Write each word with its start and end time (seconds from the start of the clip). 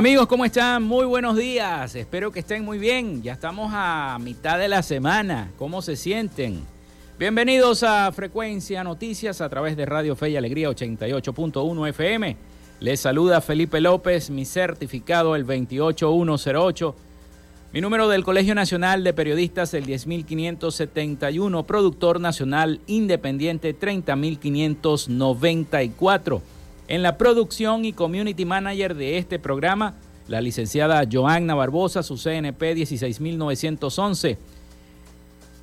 Amigos, 0.00 0.26
¿cómo 0.28 0.46
están? 0.46 0.82
Muy 0.82 1.04
buenos 1.04 1.36
días. 1.36 1.94
Espero 1.94 2.32
que 2.32 2.40
estén 2.40 2.64
muy 2.64 2.78
bien. 2.78 3.22
Ya 3.22 3.34
estamos 3.34 3.70
a 3.74 4.16
mitad 4.18 4.58
de 4.58 4.66
la 4.66 4.82
semana. 4.82 5.52
¿Cómo 5.58 5.82
se 5.82 5.94
sienten? 5.94 6.62
Bienvenidos 7.18 7.82
a 7.82 8.10
Frecuencia 8.10 8.82
Noticias 8.82 9.42
a 9.42 9.50
través 9.50 9.76
de 9.76 9.84
Radio 9.84 10.16
Fe 10.16 10.30
y 10.30 10.36
Alegría 10.36 10.70
88.1 10.70 11.88
FM. 11.90 12.34
Les 12.80 12.98
saluda 12.98 13.42
Felipe 13.42 13.78
López, 13.82 14.30
mi 14.30 14.46
certificado 14.46 15.36
el 15.36 15.44
28108. 15.44 16.96
Mi 17.74 17.82
número 17.82 18.08
del 18.08 18.24
Colegio 18.24 18.54
Nacional 18.54 19.04
de 19.04 19.12
Periodistas 19.12 19.74
el 19.74 19.84
10571, 19.84 21.66
productor 21.66 22.20
nacional 22.20 22.80
independiente 22.86 23.74
30594. 23.74 26.59
En 26.90 27.02
la 27.04 27.16
producción 27.16 27.84
y 27.84 27.92
community 27.92 28.44
manager 28.44 28.96
de 28.96 29.16
este 29.16 29.38
programa, 29.38 29.94
la 30.26 30.40
licenciada 30.40 31.04
Joanna 31.08 31.54
Barbosa, 31.54 32.02
su 32.02 32.16
CNP 32.16 32.74
16911. 32.74 34.36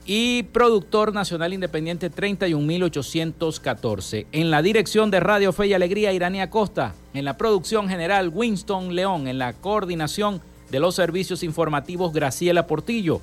Y 0.05 0.44
productor 0.44 1.14
nacional 1.14 1.53
independiente 1.53 2.09
31814. 2.09 4.28
En 4.31 4.50
la 4.50 4.61
dirección 4.61 5.11
de 5.11 5.20
Radio 5.20 5.52
Fe 5.52 5.67
y 5.67 5.73
Alegría, 5.73 6.14
Irania 6.14 6.50
Costa. 6.50 6.95
En 7.14 7.25
la 7.25 7.36
producción 7.36 7.89
general, 7.89 8.31
Winston 8.33 8.95
León. 8.95 9.28
En 9.28 9.38
la 9.38 9.52
coordinación 9.52 10.39
de 10.72 10.80
los 10.80 10.95
servicios 10.95 11.44
informativos, 11.44 12.14
Graciela 12.14 12.67
Portillo. 12.67 13.20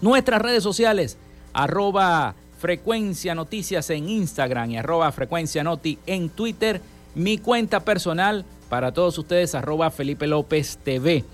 Nuestras 0.00 0.42
redes 0.42 0.64
sociales, 0.64 1.16
arroba 1.52 2.34
frecuencia 2.58 3.36
noticias 3.36 3.88
en 3.90 4.08
Instagram 4.08 4.72
y 4.72 4.78
arroba 4.78 5.12
frecuencia 5.12 5.62
noti 5.62 5.96
en 6.06 6.28
Twitter 6.28 6.80
mi 7.14 7.38
cuenta 7.38 7.80
personal 7.80 8.44
para 8.68 8.92
todos 8.92 9.16
ustedes, 9.18 9.54
arroba 9.54 9.90
Felipe 9.90 10.26
López 10.26 10.78
TV. 10.82 11.24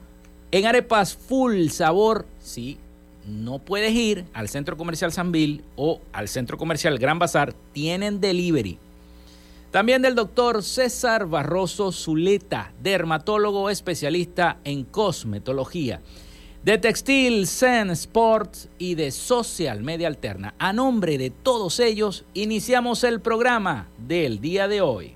en 0.52 0.66
arepas 0.66 1.16
full 1.16 1.68
sabor, 1.68 2.26
si 2.40 2.80
no 3.28 3.60
puedes 3.60 3.94
ir 3.94 4.26
al 4.34 4.50
centro 4.50 4.78
comercial 4.78 5.12
Sanville 5.12 5.64
o 5.76 6.02
al 6.12 6.28
centro 6.28 6.58
comercial 6.58 6.98
Gran 6.98 7.20
Bazar, 7.20 7.54
tienen 7.72 8.20
delivery. 8.20 8.80
También 9.70 10.02
del 10.02 10.16
doctor 10.16 10.64
César 10.64 11.28
Barroso 11.28 11.92
Zuleta, 11.92 12.74
dermatólogo 12.82 13.70
especialista 13.70 14.58
en 14.64 14.84
cosmetología 14.84 16.02
de 16.64 16.78
Textil, 16.78 17.46
Zen 17.46 17.90
Sports 17.92 18.70
y 18.78 18.96
de 18.96 19.12
Social 19.12 19.82
Media 19.82 20.08
Alterna. 20.08 20.56
A 20.58 20.72
nombre 20.72 21.18
de 21.18 21.30
todos 21.30 21.80
ellos, 21.80 22.24
iniciamos 22.34 23.04
el 23.04 23.20
programa 23.20 23.90
del 23.98 24.40
día 24.40 24.68
de 24.68 24.82
hoy. 24.82 25.16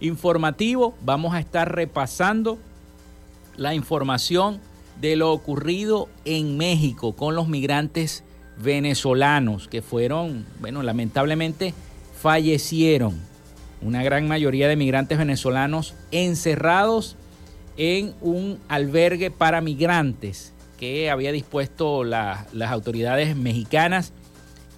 informativo. 0.00 0.94
Vamos 1.04 1.34
a 1.34 1.40
estar 1.40 1.76
repasando 1.76 2.56
la 3.58 3.74
información 3.74 4.62
de 4.98 5.16
lo 5.16 5.30
ocurrido 5.30 6.08
en 6.24 6.56
México 6.56 7.14
con 7.14 7.34
los 7.34 7.48
migrantes 7.48 8.24
venezolanos 8.62 9.68
que 9.68 9.82
fueron, 9.82 10.46
bueno, 10.60 10.82
lamentablemente 10.82 11.74
fallecieron. 12.20 13.20
Una 13.82 14.02
gran 14.02 14.26
mayoría 14.28 14.68
de 14.68 14.76
migrantes 14.76 15.18
venezolanos 15.18 15.94
encerrados 16.10 17.16
en 17.76 18.14
un 18.20 18.58
albergue 18.68 19.30
para 19.30 19.60
migrantes 19.60 20.52
que 20.78 21.10
había 21.10 21.32
dispuesto 21.32 22.04
las 22.04 22.70
autoridades 22.70 23.36
mexicanas 23.36 24.12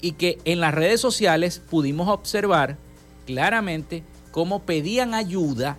y 0.00 0.12
que 0.12 0.38
en 0.44 0.60
las 0.60 0.74
redes 0.74 1.00
sociales 1.00 1.62
pudimos 1.70 2.08
observar 2.08 2.76
claramente 3.26 4.02
cómo 4.30 4.62
pedían 4.62 5.14
ayuda, 5.14 5.78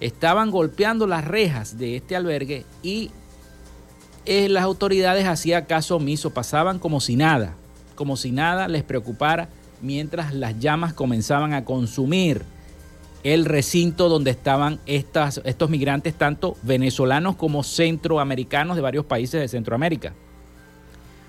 estaban 0.00 0.50
golpeando 0.50 1.06
las 1.06 1.24
rejas 1.24 1.78
de 1.78 1.96
este 1.96 2.16
albergue 2.16 2.64
y 2.82 3.10
eh, 4.26 4.48
las 4.48 4.64
autoridades 4.64 5.26
hacían 5.26 5.64
caso 5.64 5.96
omiso, 5.96 6.30
pasaban 6.30 6.78
como 6.78 7.00
si 7.00 7.16
nada, 7.16 7.54
como 7.94 8.16
si 8.16 8.32
nada 8.32 8.68
les 8.68 8.82
preocupara 8.82 9.48
mientras 9.80 10.34
las 10.34 10.58
llamas 10.58 10.92
comenzaban 10.92 11.54
a 11.54 11.64
consumir 11.64 12.42
el 13.22 13.44
recinto 13.44 14.08
donde 14.08 14.30
estaban 14.30 14.78
estas, 14.86 15.40
estos 15.44 15.70
migrantes, 15.70 16.14
tanto 16.14 16.56
venezolanos 16.62 17.36
como 17.36 17.62
centroamericanos 17.62 18.76
de 18.76 18.82
varios 18.82 19.04
países 19.04 19.40
de 19.40 19.48
Centroamérica. 19.48 20.14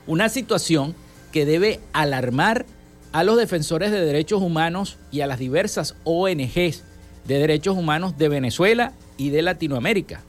Una 0.08 0.30
situación 0.30 0.96
que 1.32 1.46
debe 1.46 1.80
alarmar 1.94 2.66
a 3.12 3.24
los 3.24 3.38
defensores 3.38 3.92
de 3.92 4.06
derechos 4.06 4.42
humanos 4.42 4.98
y 5.12 5.22
a 5.22 5.28
las 5.28 5.40
diversas 5.40 5.96
ONGs 6.06 6.84
de 7.26 7.40
derechos 7.40 7.78
humanos 7.78 8.18
de 8.18 8.30
Venezuela 8.30 8.94
y 9.18 9.30
de 9.30 9.42
Latinoamérica 9.42 10.22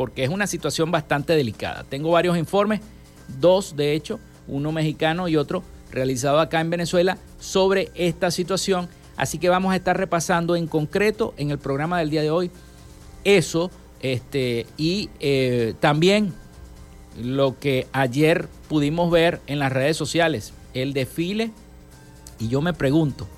porque 0.00 0.24
es 0.24 0.30
una 0.30 0.46
situación 0.46 0.90
bastante 0.90 1.36
delicada. 1.36 1.84
Tengo 1.84 2.12
varios 2.12 2.38
informes, 2.38 2.80
dos 3.38 3.76
de 3.76 3.92
hecho, 3.92 4.18
uno 4.48 4.72
mexicano 4.72 5.28
y 5.28 5.36
otro 5.36 5.62
realizado 5.92 6.40
acá 6.40 6.58
en 6.62 6.70
Venezuela 6.70 7.18
sobre 7.38 7.90
esta 7.94 8.30
situación. 8.30 8.88
Así 9.18 9.36
que 9.36 9.50
vamos 9.50 9.74
a 9.74 9.76
estar 9.76 9.98
repasando 9.98 10.56
en 10.56 10.68
concreto 10.68 11.34
en 11.36 11.50
el 11.50 11.58
programa 11.58 11.98
del 11.98 12.08
día 12.08 12.22
de 12.22 12.30
hoy 12.30 12.50
eso 13.24 13.70
este, 14.00 14.66
y 14.78 15.10
eh, 15.20 15.74
también 15.80 16.32
lo 17.22 17.58
que 17.58 17.86
ayer 17.92 18.48
pudimos 18.70 19.10
ver 19.10 19.42
en 19.48 19.58
las 19.58 19.70
redes 19.70 19.98
sociales, 19.98 20.54
el 20.72 20.94
desfile, 20.94 21.50
y 22.38 22.48
yo 22.48 22.62
me 22.62 22.72
pregunto, 22.72 23.28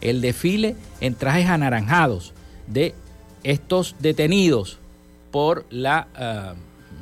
el 0.00 0.20
desfile 0.20 0.76
en 1.00 1.16
trajes 1.16 1.48
anaranjados 1.48 2.32
de 2.68 2.94
estos 3.42 3.96
detenidos 3.98 4.78
por 5.32 5.66
la 5.70 6.06
ah, 6.14 6.54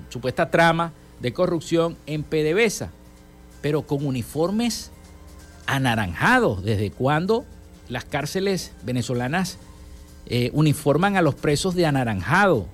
supuesta 0.09 0.51
trama 0.51 0.93
de 1.21 1.35
corrupción 1.35 1.99
en 2.07 2.23
PDVSA, 2.23 2.91
pero 3.61 3.83
con 3.83 4.07
uniformes 4.07 4.91
anaranjados. 5.67 6.63
¿Desde 6.63 6.91
cuándo 6.91 7.45
las 7.89 8.05
cárceles 8.05 8.73
venezolanas 8.83 9.59
eh, 10.27 10.51
uniforman 10.55 11.17
a 11.17 11.23
los 11.23 11.35
presos 11.35 11.75
de 11.75 11.85
anaranjado? 11.85 12.67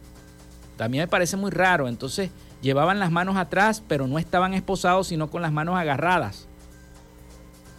También 0.77 1.03
me 1.03 1.09
parece 1.09 1.37
muy 1.37 1.51
raro. 1.51 1.89
Entonces 1.89 2.31
llevaban 2.63 3.01
las 3.01 3.11
manos 3.11 3.37
atrás, 3.37 3.83
pero 3.89 4.07
no 4.07 4.19
estaban 4.19 4.55
esposados, 4.55 5.09
sino 5.09 5.31
con 5.31 5.43
las 5.43 5.53
manos 5.53 5.77
agarradas. 5.77 6.47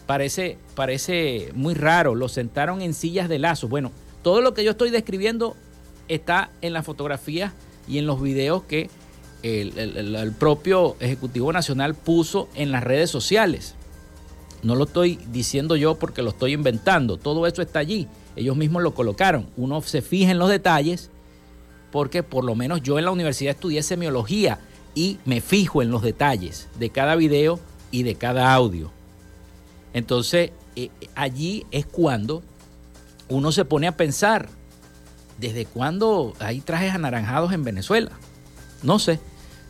Parece, 0.06 0.58
parece 0.76 1.52
muy 1.54 1.74
raro. 1.74 2.16
Los 2.16 2.34
sentaron 2.34 2.82
en 2.82 2.94
sillas 2.94 3.30
de 3.30 3.40
lazo. 3.40 3.68
Bueno, 3.68 3.92
todo 4.24 4.42
lo 4.42 4.54
que 4.54 4.64
yo 4.64 4.72
estoy 4.72 4.90
describiendo 4.90 5.56
está 6.08 6.50
en 6.62 6.74
la 6.74 6.84
fotografía 6.84 7.54
y 7.88 7.98
en 7.98 8.08
los 8.08 8.22
videos 8.22 8.63
que 8.63 8.89
el, 9.44 10.34
propio 10.38 10.96
Ejecutivo 11.00 11.53
Nacional 11.53 11.96
puso 11.96 12.50
en 12.56 12.72
las 12.72 12.84
redes 12.84 13.10
sociales. 13.10 13.75
No 14.63 14.75
lo 14.75 14.86
estoy 14.86 15.20
diciendo 15.32 15.75
yo 15.75 15.96
porque 15.96 16.22
lo 16.22 16.32
estoy 16.32 16.53
inventando, 16.53 17.17
todo 17.17 17.48
eso 17.48 17.62
está 17.62 17.79
allí 17.79 18.08
ellos 18.38 18.56
mismos 18.56 18.84
lo 18.84 18.94
colocaron. 18.94 19.48
Uno 19.58 19.82
se 19.82 20.01
fija 20.01 20.32
en 20.32 20.39
los 20.39 20.50
detalles 20.50 21.10
porque 21.91 22.24
por 22.24 22.46
lo 22.46 22.56
menos 22.56 22.82
yo 22.84 23.00
en 23.00 23.06
la 23.06 23.12
universidad 23.12 23.56
estudié 23.56 23.84
semiología 23.84 24.60
y 24.96 25.17
me 25.25 25.41
fijo 25.41 25.82
en 25.82 25.91
los 25.91 26.01
detalles 26.01 26.70
de 26.79 26.89
cada 26.89 27.15
video 27.15 27.60
y 27.91 28.03
de 28.03 28.15
cada 28.15 28.53
audio. 28.53 28.91
Entonces, 29.94 30.51
eh, 30.75 30.89
allí 31.15 31.65
es 31.72 31.86
cuando 31.86 32.44
uno 33.29 33.51
se 33.51 33.65
pone 33.65 33.88
a 33.88 33.98
pensar, 33.98 34.50
¿desde 35.38 35.65
cuándo 35.65 36.34
hay 36.39 36.62
trajes 36.62 36.94
anaranjados 36.94 37.53
en 37.53 37.63
Venezuela? 37.63 38.12
No 38.84 39.00
sé, 39.00 39.20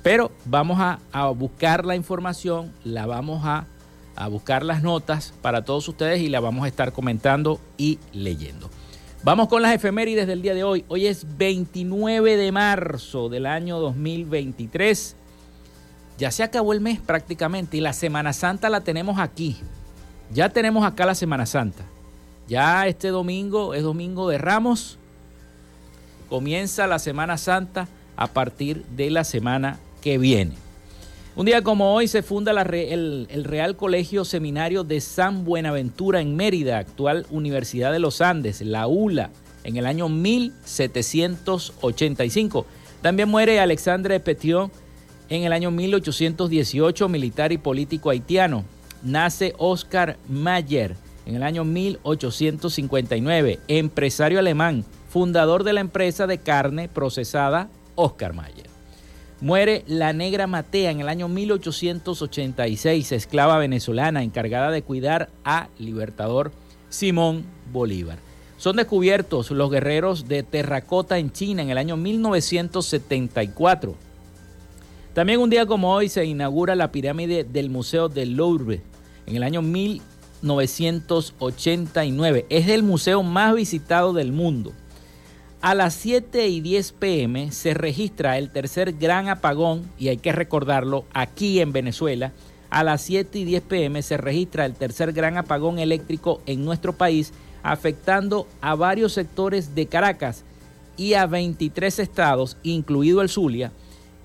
pero 0.03 0.31
vamos 0.45 0.79
a, 0.79 0.99
buscar 1.31 1.85
la 1.85 1.95
información, 1.95 2.73
la 2.83 3.05
vamos 3.05 3.45
a, 3.45 3.67
a 4.15 4.27
buscar 4.27 4.63
las 4.63 4.83
notas 4.83 5.33
para 5.41 5.63
todos 5.65 5.87
ustedes 5.87 6.21
y 6.21 6.29
la 6.29 6.39
vamos 6.39 6.65
a 6.65 6.67
estar 6.67 6.93
comentando 6.93 7.59
y 7.77 7.99
leyendo. 8.13 8.69
Vamos 9.23 9.47
con 9.47 9.61
las 9.61 9.73
efemérides 9.73 10.27
del 10.27 10.41
día 10.41 10.53
de 10.53 10.63
hoy. 10.63 10.85
Hoy 10.87 11.07
es 11.07 11.37
29 11.37 12.37
de 12.37 12.51
marzo 12.51 13.29
del 13.29 13.45
año 13.45 13.79
2023. 13.79 15.15
Ya 16.17 16.31
se 16.31 16.43
acabó 16.43 16.73
el 16.73 16.81
mes 16.81 16.99
prácticamente 16.99 17.77
y 17.77 17.81
la 17.81 17.93
Semana 17.93 18.31
Santa 18.33 18.69
la 18.69 18.81
tenemos 18.81 19.19
aquí. 19.19 19.57
Ya 20.31 20.49
tenemos 20.49 20.85
acá 20.85 21.05
la 21.05 21.15
Semana 21.15 21.45
Santa. 21.45 21.83
Ya 22.47 22.87
este 22.87 23.09
domingo 23.09 23.73
es 23.73 23.83
domingo 23.83 24.29
de 24.29 24.37
Ramos. 24.37 24.97
Comienza 26.29 26.87
la 26.87 26.99
Semana 26.99 27.37
Santa 27.37 27.87
a 28.15 28.27
partir 28.27 28.85
de 28.95 29.09
la 29.09 29.23
semana 29.23 29.79
que 30.01 30.17
viene. 30.17 30.53
Un 31.35 31.45
día 31.45 31.61
como 31.61 31.93
hoy 31.93 32.07
se 32.07 32.23
funda 32.23 32.51
el, 32.51 33.27
el, 33.29 33.43
Real 33.43 33.75
Colegio 33.77 34.25
Seminario 34.25 34.83
de 34.83 34.99
San 35.01 35.45
Buenaventura 35.45 36.19
en 36.19 36.35
Mérida, 36.35 36.79
actual 36.79 37.27
Universidad 37.29 37.91
de 37.91 37.99
los 37.99 38.21
Andes, 38.21 38.61
la 38.61 38.87
ULA, 38.87 39.29
en 39.63 39.77
el 39.77 39.85
año 39.85 40.09
1785. 40.09 42.65
También 43.03 43.29
muere 43.29 43.59
Alexandre 43.59 44.19
Petion 44.19 44.71
en 45.29 45.43
el 45.43 45.53
año 45.53 45.69
1818, 45.69 47.07
militar 47.07 47.51
y 47.51 47.59
político 47.59 48.09
haitiano. 48.09 48.63
Nace 49.03 49.53
Oscar 49.59 50.17
Mayer 50.27 50.95
en 51.27 51.35
el 51.35 51.43
año 51.43 51.65
1859, 51.65 53.59
empresario 53.67 54.39
alemán, 54.39 54.85
fundador 55.07 55.63
de 55.63 55.73
la 55.73 55.81
empresa 55.81 56.27
de 56.27 56.37
carne 56.37 56.89
procesada 56.89 57.69
Oscar 57.95 58.33
Mayer. 58.33 58.67
Muere 59.39 59.83
la 59.87 60.13
negra 60.13 60.47
Matea 60.47 60.89
en 60.89 60.99
el 60.99 61.09
año 61.09 61.27
1886, 61.27 63.11
esclava 63.11 63.59
venezolana 63.59 64.23
encargada 64.23 64.71
de 64.71 64.81
cuidar 64.81 65.29
a 65.45 65.67
libertador 65.77 66.51
Simón 66.89 67.45
Bolívar. 67.71 68.17
Son 68.57 68.75
descubiertos 68.75 69.51
los 69.51 69.69
guerreros 69.69 70.27
de 70.27 70.41
terracota 70.41 71.19
en 71.19 71.31
China 71.31 71.61
en 71.61 71.69
el 71.69 71.77
año 71.77 71.97
1974. 71.97 73.93
También 75.13 75.39
un 75.39 75.51
día 75.51 75.67
como 75.67 75.93
hoy 75.93 76.09
se 76.09 76.25
inaugura 76.25 76.75
la 76.75 76.91
pirámide 76.91 77.43
del 77.43 77.69
Museo 77.69 78.09
del 78.09 78.35
Louvre 78.35 78.81
en 79.27 79.35
el 79.35 79.43
año 79.43 79.61
1989. 79.61 82.47
Es 82.49 82.67
el 82.69 82.81
museo 82.81 83.21
más 83.21 83.53
visitado 83.53 84.13
del 84.13 84.31
mundo. 84.31 84.73
A 85.59 85.73
las 85.73 85.95
7 85.95 86.47
y 86.47 86.61
10 86.61 86.91
pm 86.93 87.51
se 87.51 87.73
registra 87.73 88.37
el 88.37 88.51
tercer 88.51 88.93
gran 88.93 89.27
apagón, 89.27 89.89
y 89.97 90.09
hay 90.09 90.17
que 90.17 90.31
recordarlo, 90.31 91.05
aquí 91.13 91.59
en 91.59 91.73
Venezuela. 91.73 92.31
A 92.69 92.83
las 92.83 93.01
7 93.01 93.39
y 93.39 93.43
10 93.43 93.63
pm 93.63 94.01
se 94.03 94.17
registra 94.17 94.65
el 94.65 94.75
tercer 94.75 95.13
gran 95.13 95.35
apagón 95.35 95.79
eléctrico 95.79 96.41
en 96.45 96.63
nuestro 96.63 96.93
país, 96.93 97.33
afectando 97.63 98.47
a 98.61 98.75
varios 98.75 99.13
sectores 99.13 99.73
de 99.73 99.87
Caracas 99.87 100.43
y 100.95 101.15
a 101.15 101.25
23 101.25 101.99
estados, 101.99 102.57
incluido 102.61 103.23
el 103.23 103.29
Zulia. 103.29 103.71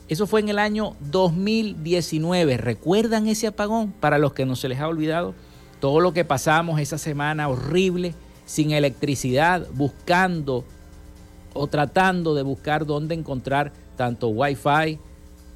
Eso 0.08 0.26
fue 0.26 0.40
en 0.40 0.50
el 0.50 0.58
año 0.58 0.96
2019. 1.00 2.58
¿Recuerdan 2.58 3.26
ese 3.26 3.46
apagón? 3.46 3.92
Para 3.92 4.18
los 4.18 4.34
que 4.34 4.44
no 4.44 4.54
se 4.54 4.68
les 4.68 4.80
ha 4.80 4.88
olvidado, 4.88 5.34
todo 5.80 6.00
lo 6.00 6.12
que 6.12 6.26
pasamos 6.26 6.78
esa 6.78 6.98
semana 6.98 7.48
horrible, 7.48 8.14
sin 8.44 8.72
electricidad, 8.72 9.66
buscando 9.72 10.66
o 11.54 11.66
tratando 11.66 12.34
de 12.34 12.42
buscar 12.42 12.86
dónde 12.86 13.14
encontrar 13.14 13.72
tanto 13.96 14.28
wifi 14.28 14.98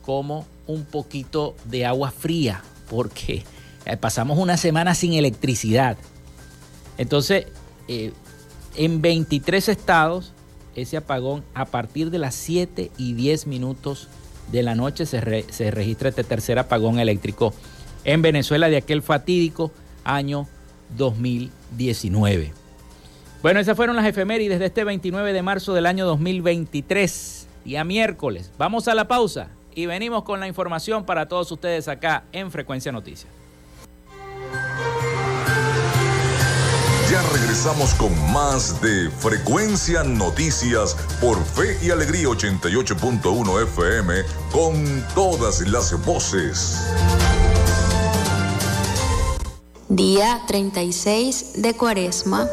como 0.02 0.46
un 0.66 0.84
poquito 0.84 1.54
de 1.64 1.86
agua 1.86 2.10
fría, 2.10 2.62
porque 2.88 3.44
eh, 3.84 3.96
pasamos 3.96 4.38
una 4.38 4.56
semana 4.56 4.94
sin 4.94 5.14
electricidad. 5.14 5.96
Entonces, 6.98 7.46
eh, 7.88 8.12
en 8.76 9.00
23 9.00 9.68
estados, 9.68 10.32
ese 10.74 10.96
apagón 10.96 11.44
a 11.54 11.64
partir 11.64 12.10
de 12.10 12.18
las 12.18 12.34
7 12.34 12.90
y 12.98 13.14
10 13.14 13.46
minutos 13.46 14.08
de 14.52 14.62
la 14.62 14.74
noche 14.74 15.06
se, 15.06 15.44
se 15.50 15.70
registra 15.70 16.10
este 16.10 16.24
tercer 16.24 16.58
apagón 16.58 16.98
eléctrico 16.98 17.52
en 18.04 18.22
Venezuela 18.22 18.68
de 18.68 18.76
aquel 18.76 19.02
fatídico 19.02 19.72
año 20.04 20.46
2019. 20.96 22.65
Bueno, 23.42 23.60
esas 23.60 23.76
fueron 23.76 23.96
las 23.96 24.06
efemérides 24.06 24.58
de 24.58 24.66
este 24.66 24.82
29 24.82 25.32
de 25.32 25.42
marzo 25.42 25.74
del 25.74 25.86
año 25.86 26.06
2023, 26.06 27.46
día 27.64 27.84
miércoles. 27.84 28.50
Vamos 28.58 28.88
a 28.88 28.94
la 28.94 29.06
pausa 29.06 29.48
y 29.74 29.86
venimos 29.86 30.24
con 30.24 30.40
la 30.40 30.48
información 30.48 31.04
para 31.04 31.28
todos 31.28 31.52
ustedes 31.52 31.86
acá 31.86 32.24
en 32.32 32.50
Frecuencia 32.50 32.90
Noticias. 32.92 33.30
Ya 37.10 37.22
regresamos 37.32 37.94
con 37.94 38.10
más 38.32 38.80
de 38.80 39.10
Frecuencia 39.10 40.02
Noticias 40.02 40.96
por 41.20 41.36
Fe 41.44 41.78
y 41.82 41.90
Alegría 41.90 42.26
88.1 42.26 43.62
FM 43.62 44.14
con 44.50 45.04
todas 45.14 45.60
las 45.68 46.04
voces. 46.04 46.84
Día 49.88 50.40
36 50.48 51.62
de 51.62 51.74
Cuaresma. 51.74 52.48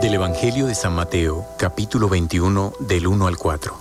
Del 0.00 0.14
Evangelio 0.14 0.66
de 0.66 0.76
San 0.76 0.94
Mateo, 0.94 1.44
capítulo 1.56 2.08
21, 2.08 2.72
del 2.78 3.08
1 3.08 3.26
al 3.26 3.36
4. 3.36 3.74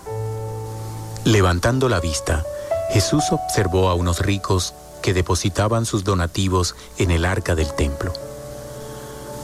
Levantando 1.26 1.90
la 1.90 2.00
vista, 2.00 2.44
Jesús 2.90 3.26
observó 3.30 3.88
a 3.90 3.94
unos 3.94 4.22
ricos 4.22 4.74
que 5.04 5.14
depositaban 5.14 5.86
sus 5.86 6.04
donativos 6.04 6.76
en 6.98 7.12
el 7.12 7.24
arca 7.24 7.54
del 7.54 7.72
templo. 7.72 8.14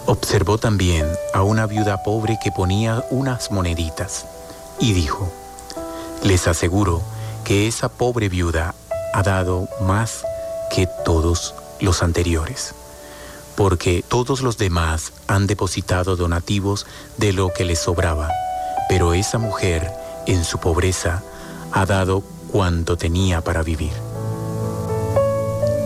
Observó 0.08 0.58
también 0.58 1.06
a 1.36 1.44
una 1.44 1.68
viuda 1.68 2.02
pobre 2.02 2.40
que 2.44 2.52
ponía 2.52 3.06
unas 3.12 3.52
moneditas 3.52 4.26
y 4.80 4.94
dijo, 4.94 5.32
les 6.24 6.48
aseguro 6.48 7.04
que 7.44 7.68
esa 7.68 7.88
pobre 7.88 8.30
viuda 8.30 8.74
ha 9.14 9.22
dado 9.22 9.68
más 9.82 10.24
que 10.72 10.88
todos 11.06 11.54
los 11.80 12.02
anteriores 12.02 12.74
porque 13.56 14.04
todos 14.08 14.42
los 14.42 14.58
demás 14.58 15.14
han 15.28 15.48
depositado 15.48 16.16
donativos 16.16 16.86
de 17.18 17.34
lo 17.34 17.52
que 17.54 17.66
les 17.66 17.80
sobraba, 17.80 18.30
pero 18.90 19.14
esa 19.14 19.38
mujer, 19.38 19.92
en 20.28 20.44
su 20.44 20.60
pobreza, 20.60 21.24
ha 21.72 21.86
dado 21.86 22.24
cuanto 22.52 22.98
tenía 22.98 23.42
para 23.42 23.64
vivir. 23.64 23.94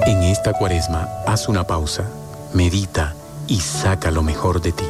En 0.05 0.23
esta 0.23 0.53
cuaresma, 0.53 1.09
haz 1.25 1.49
una 1.49 1.65
pausa, 1.65 2.05
medita 2.53 3.13
y 3.47 3.59
saca 3.59 4.11
lo 4.11 4.23
mejor 4.23 4.61
de 4.61 4.71
ti. 4.71 4.87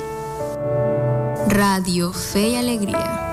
Radio 1.48 2.13
Fe 2.13 2.50
y 2.50 2.55
Alegría. 2.55 3.24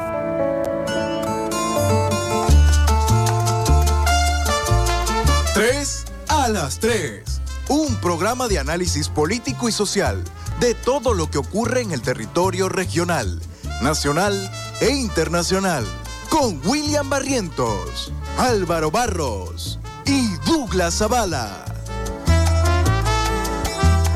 Tres 5.55 6.05
a 6.29 6.49
las 6.49 6.79
tres 6.79 7.44
un 7.69 7.97
programa 7.97 8.49
de 8.49 8.59
análisis 8.59 9.09
político 9.09 9.69
y 9.69 9.73
social 9.73 10.23
de 10.61 10.75
todo 10.75 11.15
lo 11.15 11.31
que 11.31 11.39
ocurre 11.39 11.81
en 11.81 11.93
el 11.93 12.03
territorio 12.03 12.69
regional, 12.69 13.41
nacional 13.83 14.51
e 14.81 14.91
internacional, 14.91 15.85
con 16.29 16.61
William 16.67 17.09
Barrientos, 17.09 18.13
Álvaro 18.39 18.91
Barros 18.91 19.79
y 20.05 20.37
Douglas 20.47 20.99
Zavala. 20.99 21.65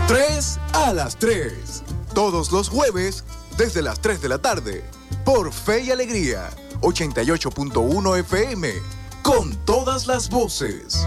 3 0.07 0.61
a 0.75 0.93
las 0.93 1.17
3, 1.17 1.83
todos 2.15 2.51
los 2.51 2.69
jueves 2.69 3.25
desde 3.57 3.83
las 3.83 4.01
3 4.01 4.23
de 4.23 4.29
la 4.29 4.39
tarde, 4.39 4.85
por 5.25 5.53
Fe 5.53 5.83
y 5.83 5.91
Alegría, 5.91 6.51
88.1 6.81 8.19
FM, 8.21 8.73
con 9.23 9.55
todas 9.65 10.07
las 10.07 10.31
voces. 10.31 11.07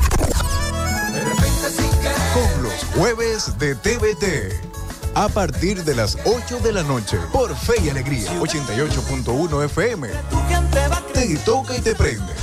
Los 2.81 2.93
jueves 2.95 3.59
de 3.59 3.75
TVT 3.75 5.13
a 5.13 5.27
partir 5.27 5.83
de 5.83 5.93
las 5.93 6.17
8 6.25 6.59
de 6.59 6.71
la 6.71 6.83
noche 6.83 7.17
por 7.31 7.55
Fe 7.55 7.73
y 7.83 7.89
Alegría 7.89 8.31
88.1 8.39 9.65
FM. 9.65 10.07
Te 11.13 11.37
toca 11.37 11.77
y 11.77 11.81
te 11.81 11.95
prende. 11.95 12.33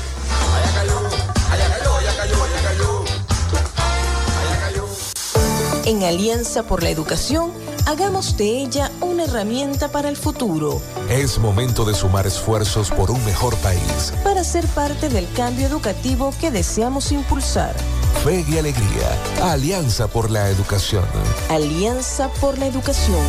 En 5.86 6.02
Alianza 6.02 6.64
por 6.64 6.82
la 6.82 6.90
Educación, 6.90 7.52
hagamos 7.86 8.36
de 8.36 8.62
ella 8.62 8.90
una 9.00 9.24
herramienta 9.24 9.88
para 9.88 10.08
el 10.08 10.16
futuro. 10.16 10.80
Es 11.08 11.38
momento 11.38 11.84
de 11.84 11.94
sumar 11.94 12.26
esfuerzos 12.26 12.90
por 12.90 13.10
un 13.10 13.24
mejor 13.24 13.56
país. 13.56 14.12
Para 14.22 14.44
ser 14.44 14.66
parte 14.68 15.08
del 15.08 15.26
cambio 15.32 15.66
educativo 15.66 16.32
que 16.40 16.50
deseamos 16.50 17.10
impulsar. 17.12 17.74
Fe 18.24 18.44
y 18.48 18.58
Alegría. 18.58 19.18
Alianza 19.42 20.08
por 20.08 20.30
la 20.30 20.48
Educación. 20.48 21.04
Alianza 21.48 22.28
por 22.40 22.58
la 22.58 22.66
Educación. 22.66 23.24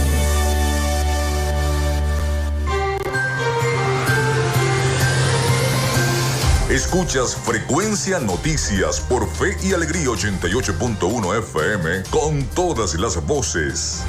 Escuchas 6.70 7.36
Frecuencia 7.36 8.20
Noticias 8.20 9.00
por 9.00 9.28
Fe 9.28 9.58
y 9.64 9.74
Alegría 9.74 10.06
88.1 10.06 11.40
FM 11.40 12.04
con 12.12 12.44
todas 12.54 12.94
las 12.94 13.26
voces. 13.26 14.04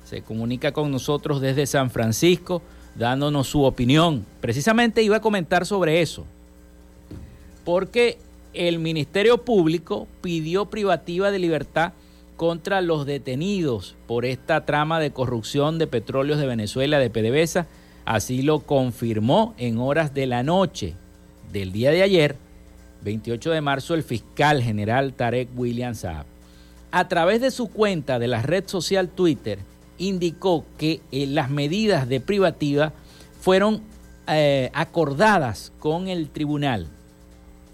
Se 0.05 0.23
comunica 0.23 0.73
con 0.73 0.91
nosotros 0.91 1.41
desde 1.41 1.67
San 1.67 1.89
Francisco, 1.89 2.63
dándonos 2.97 3.47
su 3.47 3.63
opinión. 3.63 4.27
Precisamente 4.41 5.05
iba 5.05 5.19
a 5.19 5.21
comentar 5.21 5.65
sobre 5.65 6.03
eso, 6.03 6.27
porque 7.65 8.19
el 8.55 8.81
Ministerio 8.81 9.45
Público 9.45 10.09
pidió 10.21 10.67
privativa 10.67 11.31
de 11.31 11.39
libertad 11.39 11.93
contra 12.37 12.81
los 12.81 13.07
detenidos 13.07 13.95
por 14.09 14.25
esta 14.25 14.65
trama 14.65 14.99
de 14.99 15.13
corrupción 15.13 15.79
de 15.79 15.87
petróleos 15.87 16.41
de 16.41 16.47
Venezuela, 16.47 16.99
de 16.99 17.09
PDVSA, 17.09 17.69
Así 18.07 18.43
lo 18.43 18.61
confirmó 18.61 19.53
en 19.59 19.79
horas 19.79 20.15
de 20.15 20.27
la 20.27 20.45
noche 20.45 20.95
del 21.53 21.73
día 21.73 21.91
de 21.91 22.03
ayer, 22.03 22.37
28 23.03 23.51
de 23.51 23.61
marzo, 23.61 23.95
el 23.95 24.05
fiscal 24.05 24.63
general 24.63 25.13
Tarek 25.13 25.49
William 25.57 25.97
Saab. 25.97 26.25
A 26.93 27.09
través 27.09 27.41
de 27.41 27.51
su 27.51 27.69
cuenta 27.69 28.21
de 28.21 28.29
la 28.29 28.43
red 28.43 28.63
social 28.69 29.09
Twitter, 29.09 29.59
indicó 29.99 30.65
que 30.79 31.01
eh, 31.11 31.27
las 31.27 31.51
medidas 31.51 32.09
de 32.09 32.21
privativa 32.21 32.93
fueron 33.41 33.83
eh, 34.29 34.71
acordadas 34.73 35.73
con 35.81 36.07
el 36.07 36.31
tribunal. 36.31 36.87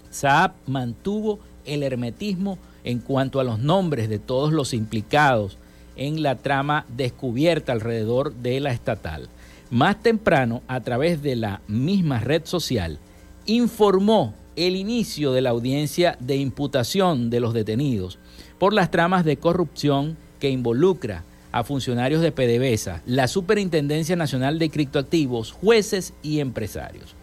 Saab 0.09 0.53
mantuvo 0.65 1.39
el 1.63 1.83
hermetismo 1.83 2.57
en 2.83 2.97
cuanto 2.99 3.39
a 3.39 3.43
los 3.43 3.59
nombres 3.59 4.09
de 4.09 4.17
todos 4.17 4.51
los 4.51 4.73
implicados 4.73 5.59
en 5.95 6.23
la 6.23 6.35
trama 6.37 6.85
descubierta 6.89 7.71
alrededor 7.71 8.33
de 8.33 8.59
la 8.59 8.71
estatal. 8.71 9.29
Más 9.69 10.01
temprano, 10.01 10.61
a 10.67 10.81
través 10.81 11.21
de 11.21 11.35
la 11.35 11.61
misma 11.67 12.19
red 12.19 12.45
social, 12.45 12.99
informó 13.45 14.35
el 14.55 14.75
inicio 14.75 15.31
de 15.33 15.41
la 15.41 15.49
audiencia 15.49 16.17
de 16.19 16.35
imputación 16.35 17.29
de 17.29 17.39
los 17.39 17.53
detenidos 17.53 18.19
por 18.59 18.73
las 18.73 18.91
tramas 18.91 19.25
de 19.25 19.37
corrupción 19.37 20.17
que 20.39 20.49
involucra 20.49 21.23
a 21.51 21.63
funcionarios 21.63 22.21
de 22.21 22.31
PDVSA, 22.31 23.01
la 23.05 23.27
Superintendencia 23.27 24.15
Nacional 24.15 24.57
de 24.57 24.69
Criptoactivos, 24.69 25.51
jueces 25.51 26.13
y 26.23 26.39
empresarios. 26.39 27.15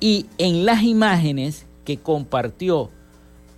Y 0.00 0.26
en 0.36 0.66
las 0.66 0.82
imágenes 0.82 1.66
que 1.84 1.96
compartió, 1.96 2.90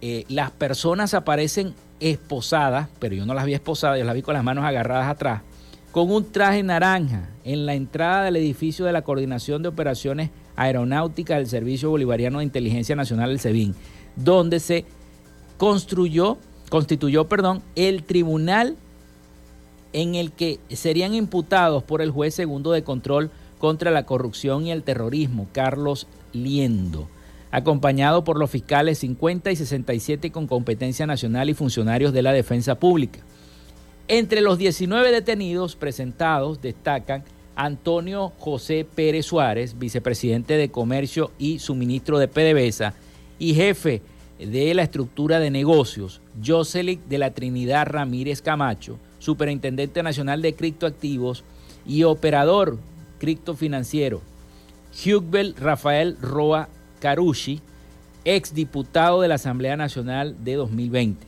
eh, 0.00 0.24
las 0.28 0.52
personas 0.52 1.12
aparecen 1.14 1.74
esposadas, 1.98 2.88
pero 3.00 3.16
yo 3.16 3.26
no 3.26 3.35
las 3.35 3.46
vi 3.46 3.54
esposadas, 3.54 3.98
yo 3.98 4.04
las 4.04 4.14
vi 4.14 4.22
con 4.22 4.35
las 4.35 4.44
manos 4.44 4.64
agarradas 4.64 5.09
atrás, 5.09 5.42
con 5.92 6.11
un 6.11 6.31
traje 6.31 6.62
naranja 6.62 7.31
en 7.44 7.66
la 7.66 7.74
entrada 7.74 8.24
del 8.24 8.37
edificio 8.37 8.85
de 8.85 8.92
la 8.92 9.03
Coordinación 9.03 9.62
de 9.62 9.68
Operaciones 9.68 10.31
Aeronáuticas 10.57 11.38
del 11.38 11.46
Servicio 11.46 11.90
Bolivariano 11.90 12.38
de 12.38 12.44
Inteligencia 12.44 12.94
Nacional, 12.96 13.31
el 13.31 13.40
SEBIN, 13.40 13.74
donde 14.16 14.61
se 14.61 14.85
construyó, 15.57 16.38
constituyó 16.68 17.27
el 17.74 18.03
tribunal 18.05 18.77
en 19.92 20.14
el 20.14 20.33
que 20.33 20.61
serían 20.70 21.14
imputados 21.14 21.83
por 21.83 22.03
el 22.03 22.11
juez 22.11 22.35
segundo 22.35 22.72
de 22.72 22.85
control 22.85 23.31
contra 23.59 23.90
la 23.90 24.05
corrupción 24.05 24.66
y 24.66 24.70
el 24.70 24.83
terrorismo, 24.83 25.48
Carlos 25.53 26.07
Liendo, 26.33 27.09
acompañado 27.51 28.22
por 28.24 28.38
los 28.38 28.51
fiscales 28.51 28.98
50 28.98 29.51
y 29.51 29.57
67 29.57 30.31
con 30.31 30.46
competencia 30.46 31.07
nacional 31.07 31.48
y 31.48 31.55
funcionarios 31.55 32.12
de 32.12 32.22
la 32.22 32.33
defensa 32.33 32.79
pública. 32.79 33.20
Entre 34.10 34.40
los 34.40 34.56
19 34.56 35.12
detenidos 35.12 35.76
presentados 35.76 36.62
destacan 36.62 37.24
Antonio 37.54 38.32
José 38.38 38.86
Pérez 38.94 39.26
Suárez, 39.26 39.78
vicepresidente 39.78 40.56
de 40.56 40.70
Comercio 40.70 41.30
y 41.38 41.58
suministro 41.58 42.18
de 42.18 42.26
PDVSA 42.26 42.94
y 43.38 43.52
jefe 43.52 44.00
de 44.38 44.72
la 44.72 44.84
estructura 44.84 45.40
de 45.40 45.50
negocios, 45.50 46.22
Joselic 46.42 47.00
de 47.04 47.18
la 47.18 47.32
Trinidad 47.32 47.86
Ramírez 47.86 48.40
Camacho, 48.40 48.98
superintendente 49.18 50.02
nacional 50.02 50.40
de 50.40 50.54
criptoactivos 50.54 51.44
y 51.86 52.04
operador 52.04 52.78
criptofinanciero, 53.18 54.22
Hugbel 55.04 55.54
Rafael 55.54 56.16
Roa 56.22 56.70
Carucci, 57.00 57.60
exdiputado 58.24 59.20
de 59.20 59.28
la 59.28 59.34
Asamblea 59.34 59.76
Nacional 59.76 60.34
de 60.44 60.54
2020. 60.54 61.26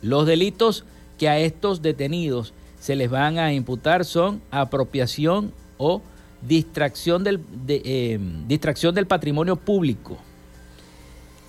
Los 0.00 0.26
delitos 0.26 0.86
que 1.18 1.28
a 1.28 1.38
estos 1.38 1.82
detenidos 1.82 2.54
se 2.80 2.96
les 2.96 3.10
van 3.10 3.38
a 3.38 3.52
imputar 3.52 4.04
son 4.04 4.40
apropiación 4.50 5.52
o 5.76 6.00
distracción 6.42 7.24
del, 7.24 7.40
eh, 7.68 8.18
distracción 8.46 8.94
del 8.94 9.06
patrimonio 9.06 9.56
público, 9.56 10.18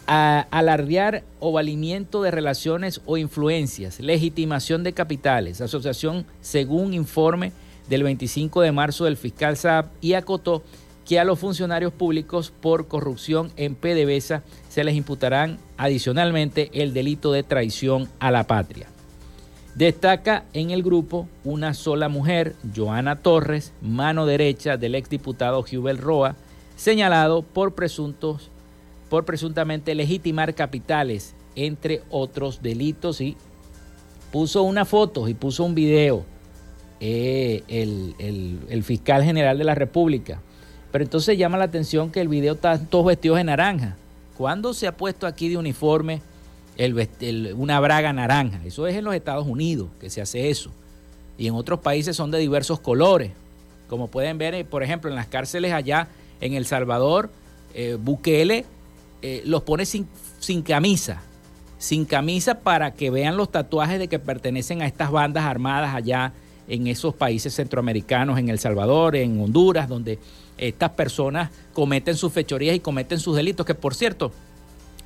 alardear 0.07 1.23
o 1.39 1.51
valimiento 1.51 2.23
de 2.23 2.31
relaciones 2.31 2.99
o 3.05 3.17
influencias, 3.17 3.99
legitimación 3.99 4.83
de 4.83 4.93
capitales, 4.93 5.61
asociación 5.61 6.25
según 6.41 6.95
informe 6.95 7.51
del 7.87 8.01
25 8.01 8.61
de 8.61 8.71
marzo 8.71 9.05
del 9.05 9.17
fiscal 9.17 9.55
Saab 9.55 9.89
y 10.01 10.13
acotó 10.13 10.63
que 11.05 11.19
a 11.19 11.23
los 11.23 11.39
funcionarios 11.39 11.93
públicos 11.93 12.51
por 12.61 12.87
corrupción 12.87 13.51
en 13.55 13.75
PDVSA 13.75 14.43
se 14.67 14.83
les 14.83 14.95
imputarán 14.95 15.59
adicionalmente 15.77 16.69
el 16.73 16.93
delito 16.93 17.31
de 17.31 17.43
traición 17.43 18.09
a 18.19 18.31
la 18.31 18.45
patria. 18.45 18.88
Destaca 19.79 20.43
en 20.51 20.71
el 20.71 20.83
grupo 20.83 21.29
una 21.45 21.73
sola 21.73 22.09
mujer, 22.09 22.53
Joana 22.75 23.15
Torres, 23.15 23.71
mano 23.81 24.25
derecha 24.25 24.75
del 24.75 24.93
exdiputado 24.93 25.63
Jubel 25.63 25.97
Roa, 25.99 26.35
señalado 26.75 27.43
por 27.43 27.75
presuntos 27.75 28.51
por 29.09 29.23
presuntamente 29.23 29.95
legitimar 29.95 30.53
capitales, 30.53 31.33
entre 31.55 32.01
otros 32.09 32.61
delitos, 32.61 33.21
y 33.21 33.37
puso 34.33 34.63
una 34.63 34.83
foto 34.83 35.29
y 35.29 35.33
puso 35.33 35.63
un 35.63 35.75
video 35.75 36.25
eh, 36.99 37.63
el, 37.69 38.83
fiscal 38.83 39.23
general 39.23 39.57
de 39.57 39.63
la 39.63 39.75
República. 39.75 40.41
Pero 40.91 41.05
entonces 41.05 41.37
llama 41.37 41.57
la 41.57 41.63
atención 41.63 42.11
que 42.11 42.19
el 42.19 42.27
video 42.27 42.55
está 42.55 42.77
todos 42.77 43.05
vestidos 43.05 43.37
de 43.37 43.45
naranja. 43.45 43.95
¿Cuándo 44.35 44.73
se 44.73 44.87
ha 44.87 44.97
puesto 44.97 45.25
aquí 45.25 45.47
de 45.47 45.55
uniforme 45.55 46.21
una 47.55 47.79
braga 47.79 48.13
naranja? 48.13 48.61
Eso 48.65 48.87
es 48.87 48.95
en 48.95 49.03
los 49.03 49.13
Estados 49.13 49.45
Unidos 49.45 49.89
que 49.99 50.09
se 50.09 50.21
hace 50.21 50.49
eso. 50.49 50.71
Y 51.37 51.47
en 51.47 51.55
otros 51.55 51.79
países 51.79 52.15
son 52.15 52.31
de 52.31 52.39
diversos 52.39 52.79
colores. 52.79 53.31
Como 53.87 54.07
pueden 54.07 54.37
ver, 54.37 54.53
eh, 54.53 54.65
por 54.65 54.83
ejemplo, 54.83 55.09
en 55.09 55.15
las 55.15 55.27
cárceles 55.27 55.73
allá 55.73 56.07
en 56.41 56.53
El 56.53 56.65
Salvador, 56.65 57.31
eh, 57.73 57.97
Bukele 57.99 58.65
eh, 59.21 59.41
los 59.45 59.63
pone 59.63 59.85
sin, 59.85 60.07
sin 60.39 60.61
camisa, 60.61 61.21
sin 61.77 62.05
camisa 62.05 62.59
para 62.59 62.93
que 62.93 63.09
vean 63.09 63.35
los 63.35 63.51
tatuajes 63.51 63.99
de 63.99 64.07
que 64.07 64.19
pertenecen 64.19 64.81
a 64.81 64.85
estas 64.85 65.11
bandas 65.11 65.43
armadas 65.43 65.95
allá 65.95 66.33
en 66.67 66.87
esos 66.87 67.15
países 67.15 67.53
centroamericanos, 67.53 68.37
en 68.37 68.49
El 68.49 68.59
Salvador, 68.59 69.15
en 69.15 69.41
Honduras, 69.41 69.89
donde 69.89 70.19
estas 70.57 70.91
personas 70.91 71.49
cometen 71.73 72.15
sus 72.15 72.31
fechorías 72.31 72.75
y 72.75 72.79
cometen 72.79 73.19
sus 73.19 73.35
delitos, 73.35 73.65
que 73.65 73.75
por 73.75 73.95
cierto, 73.95 74.31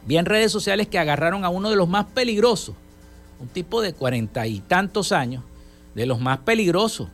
vi 0.06 0.18
en 0.18 0.26
redes 0.26 0.52
sociales 0.52 0.88
que 0.88 1.00
agarraron 1.00 1.46
a 1.46 1.50
uno 1.50 1.70
de 1.70 1.76
los 1.76 1.88
más 1.88 2.06
peligrosos, 2.06 2.76
un 3.40 3.48
tipo 3.48 3.82
de 3.82 3.94
cuarenta 3.94 4.48
y 4.48 4.60
tantos 4.60 5.12
años, 5.12 5.44
de 5.96 6.06
los 6.06 6.20
más 6.20 6.40
peligrosos, 6.40 7.10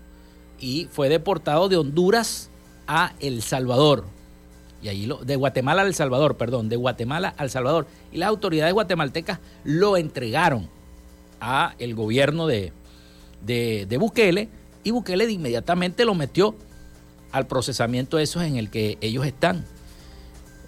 y 0.59 0.87
fue 0.91 1.09
deportado 1.09 1.69
de 1.69 1.77
Honduras 1.77 2.49
a 2.87 3.13
El 3.19 3.41
Salvador. 3.41 4.05
Y 4.81 4.87
allí 4.87 5.09
de 5.23 5.35
Guatemala 5.35 5.81
al 5.81 5.93
Salvador, 5.93 6.37
perdón, 6.37 6.69
de 6.69 6.77
Guatemala 6.77 7.33
al 7.37 7.49
Salvador. 7.49 7.85
Y 8.11 8.17
las 8.17 8.29
autoridades 8.29 8.73
guatemaltecas 8.73 9.39
lo 9.63 9.97
entregaron 9.97 10.69
a 11.41 11.75
el 11.79 11.95
gobierno 11.95 12.47
de, 12.47 12.71
de, 13.45 13.97
Bukele 13.97 14.49
y 14.83 14.91
Bukele 14.91 15.25
de 15.25 15.33
inmediatamente 15.33 16.05
lo 16.05 16.15
metió 16.15 16.55
al 17.31 17.47
procesamiento 17.47 18.17
de 18.17 18.23
esos 18.23 18.43
en 18.43 18.57
el 18.57 18.69
que 18.69 18.97
ellos 19.01 19.25
están. 19.25 19.65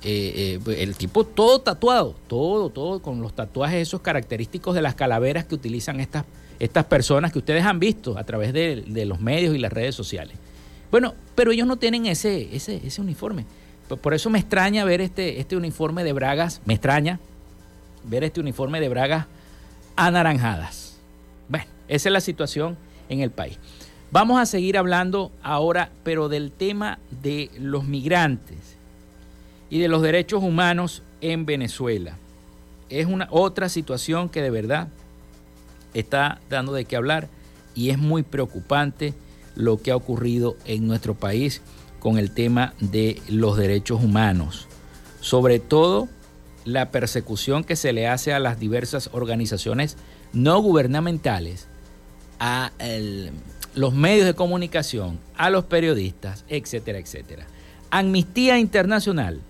Eh, 0.03 0.59
eh, 0.65 0.81
el 0.81 0.95
tipo 0.95 1.23
todo 1.23 1.59
tatuado, 1.59 2.15
todo, 2.27 2.71
todo 2.71 3.03
con 3.03 3.21
los 3.21 3.35
tatuajes 3.35 3.83
esos 3.83 4.01
característicos 4.01 4.73
de 4.73 4.81
las 4.81 4.95
calaveras 4.95 5.45
que 5.45 5.53
utilizan 5.53 5.99
estas, 5.99 6.25
estas 6.59 6.85
personas 6.85 7.31
que 7.31 7.37
ustedes 7.37 7.63
han 7.63 7.79
visto 7.79 8.17
a 8.17 8.23
través 8.23 8.51
de, 8.51 8.83
de, 8.87 9.05
los 9.05 9.19
medios 9.19 9.55
y 9.55 9.59
las 9.59 9.71
redes 9.71 9.93
sociales. 9.93 10.35
Bueno, 10.89 11.13
pero 11.35 11.51
ellos 11.51 11.67
no 11.67 11.77
tienen 11.77 12.07
ese, 12.07 12.55
ese, 12.55 12.81
ese 12.83 12.99
uniforme. 12.99 13.45
Por 14.01 14.13
eso 14.15 14.29
me 14.29 14.39
extraña 14.39 14.85
ver 14.85 15.01
este, 15.01 15.39
este 15.39 15.55
uniforme 15.55 16.03
de 16.03 16.13
bragas, 16.13 16.61
me 16.65 16.73
extraña 16.73 17.19
ver 18.03 18.23
este 18.23 18.39
uniforme 18.39 18.79
de 18.79 18.89
bragas 18.89 19.27
anaranjadas. 19.95 20.97
Bueno, 21.47 21.65
esa 21.87 22.09
es 22.09 22.13
la 22.13 22.21
situación 22.21 22.75
en 23.07 23.19
el 23.19 23.29
país. 23.29 23.59
Vamos 24.11 24.39
a 24.39 24.45
seguir 24.47 24.77
hablando 24.77 25.31
ahora, 25.43 25.91
pero 26.03 26.27
del 26.27 26.51
tema 26.51 26.97
de 27.21 27.51
los 27.59 27.83
migrantes 27.83 28.80
y 29.71 29.79
de 29.79 29.87
los 29.87 30.03
derechos 30.03 30.43
humanos 30.43 31.01
en 31.21 31.47
Venezuela. 31.47 32.17
Es 32.89 33.07
una 33.07 33.27
otra 33.31 33.69
situación 33.69 34.29
que 34.29 34.41
de 34.41 34.51
verdad 34.51 34.89
está 35.93 36.41
dando 36.49 36.73
de 36.73 36.85
qué 36.85 36.97
hablar 36.97 37.29
y 37.73 37.89
es 37.89 37.97
muy 37.97 38.21
preocupante 38.21 39.13
lo 39.55 39.77
que 39.77 39.91
ha 39.91 39.95
ocurrido 39.95 40.57
en 40.65 40.87
nuestro 40.87 41.15
país 41.15 41.61
con 41.99 42.17
el 42.17 42.31
tema 42.31 42.73
de 42.81 43.21
los 43.29 43.57
derechos 43.57 44.03
humanos, 44.03 44.67
sobre 45.21 45.59
todo 45.59 46.09
la 46.65 46.91
persecución 46.91 47.63
que 47.63 47.77
se 47.77 47.93
le 47.93 48.07
hace 48.07 48.33
a 48.33 48.39
las 48.39 48.59
diversas 48.59 49.09
organizaciones 49.13 49.95
no 50.33 50.59
gubernamentales, 50.61 51.67
a 52.39 52.71
los 53.73 53.93
medios 53.93 54.25
de 54.25 54.33
comunicación, 54.33 55.17
a 55.37 55.49
los 55.49 55.63
periodistas, 55.63 56.43
etcétera, 56.49 56.99
etcétera. 56.99 57.45
Amnistía 57.89 58.57
Internacional 58.57 59.41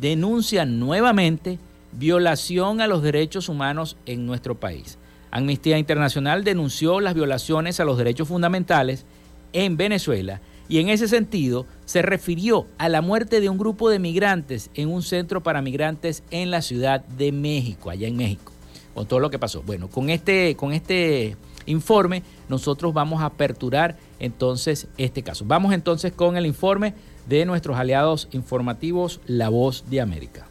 denuncia 0.00 0.64
nuevamente 0.64 1.58
violación 1.92 2.80
a 2.80 2.86
los 2.86 3.02
derechos 3.02 3.48
humanos 3.48 3.96
en 4.06 4.26
nuestro 4.26 4.58
país. 4.58 4.98
Amnistía 5.30 5.78
Internacional 5.78 6.44
denunció 6.44 7.00
las 7.00 7.14
violaciones 7.14 7.80
a 7.80 7.84
los 7.84 7.98
derechos 7.98 8.28
fundamentales 8.28 9.06
en 9.52 9.76
Venezuela 9.76 10.40
y 10.68 10.78
en 10.78 10.88
ese 10.88 11.08
sentido 11.08 11.66
se 11.84 12.02
refirió 12.02 12.66
a 12.78 12.88
la 12.88 13.02
muerte 13.02 13.40
de 13.40 13.48
un 13.48 13.58
grupo 13.58 13.90
de 13.90 13.98
migrantes 13.98 14.70
en 14.74 14.88
un 14.88 15.02
centro 15.02 15.42
para 15.42 15.62
migrantes 15.62 16.22
en 16.30 16.50
la 16.50 16.62
Ciudad 16.62 17.04
de 17.04 17.32
México, 17.32 17.90
allá 17.90 18.08
en 18.08 18.16
México, 18.16 18.52
con 18.94 19.06
todo 19.06 19.20
lo 19.20 19.30
que 19.30 19.38
pasó. 19.38 19.62
Bueno, 19.62 19.88
con 19.88 20.08
este, 20.08 20.56
con 20.56 20.72
este 20.72 21.36
informe 21.66 22.22
nosotros 22.48 22.92
vamos 22.94 23.22
a 23.22 23.26
aperturar 23.26 23.96
entonces 24.18 24.88
este 24.96 25.22
caso. 25.22 25.44
Vamos 25.46 25.74
entonces 25.74 26.12
con 26.12 26.36
el 26.36 26.46
informe 26.46 26.94
de 27.26 27.44
nuestros 27.44 27.76
aliados 27.76 28.28
informativos 28.32 29.20
La 29.26 29.48
Voz 29.48 29.84
de 29.90 30.00
América. 30.00 30.46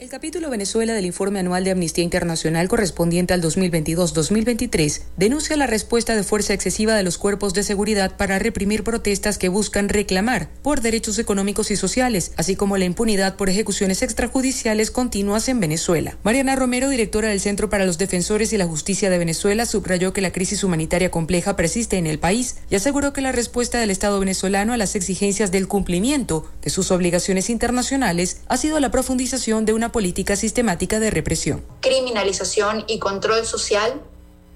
El 0.00 0.08
capítulo 0.08 0.48
Venezuela 0.48 0.94
del 0.94 1.04
informe 1.04 1.40
anual 1.40 1.62
de 1.62 1.72
Amnistía 1.72 2.02
Internacional 2.02 2.68
correspondiente 2.68 3.34
al 3.34 3.42
2022-2023 3.42 5.02
denuncia 5.18 5.58
la 5.58 5.66
respuesta 5.66 6.16
de 6.16 6.22
fuerza 6.22 6.54
excesiva 6.54 6.94
de 6.94 7.02
los 7.02 7.18
cuerpos 7.18 7.52
de 7.52 7.64
seguridad 7.64 8.16
para 8.16 8.38
reprimir 8.38 8.82
protestas 8.82 9.36
que 9.36 9.50
buscan 9.50 9.90
reclamar 9.90 10.48
por 10.62 10.80
derechos 10.80 11.18
económicos 11.18 11.70
y 11.70 11.76
sociales, 11.76 12.32
así 12.38 12.56
como 12.56 12.78
la 12.78 12.86
impunidad 12.86 13.36
por 13.36 13.50
ejecuciones 13.50 14.00
extrajudiciales 14.00 14.90
continuas 14.90 15.50
en 15.50 15.60
Venezuela. 15.60 16.16
Mariana 16.22 16.56
Romero, 16.56 16.88
directora 16.88 17.28
del 17.28 17.40
Centro 17.40 17.68
para 17.68 17.84
los 17.84 17.98
Defensores 17.98 18.54
y 18.54 18.56
la 18.56 18.66
Justicia 18.66 19.10
de 19.10 19.18
Venezuela, 19.18 19.66
subrayó 19.66 20.14
que 20.14 20.22
la 20.22 20.32
crisis 20.32 20.64
humanitaria 20.64 21.10
compleja 21.10 21.56
persiste 21.56 21.98
en 21.98 22.06
el 22.06 22.18
país 22.18 22.56
y 22.70 22.76
aseguró 22.76 23.12
que 23.12 23.20
la 23.20 23.32
respuesta 23.32 23.78
del 23.78 23.90
Estado 23.90 24.18
venezolano 24.18 24.72
a 24.72 24.78
las 24.78 24.94
exigencias 24.96 25.52
del 25.52 25.68
cumplimiento 25.68 26.50
de 26.62 26.70
sus 26.70 26.90
obligaciones 26.90 27.50
internacionales 27.50 28.38
ha 28.48 28.56
sido 28.56 28.80
la 28.80 28.90
profundización 28.90 29.66
de 29.66 29.74
una 29.74 29.89
política 29.92 30.36
sistemática 30.36 30.98
de 31.00 31.10
represión. 31.10 31.64
Criminalización 31.80 32.84
y 32.86 32.98
control 32.98 33.46
social 33.46 34.00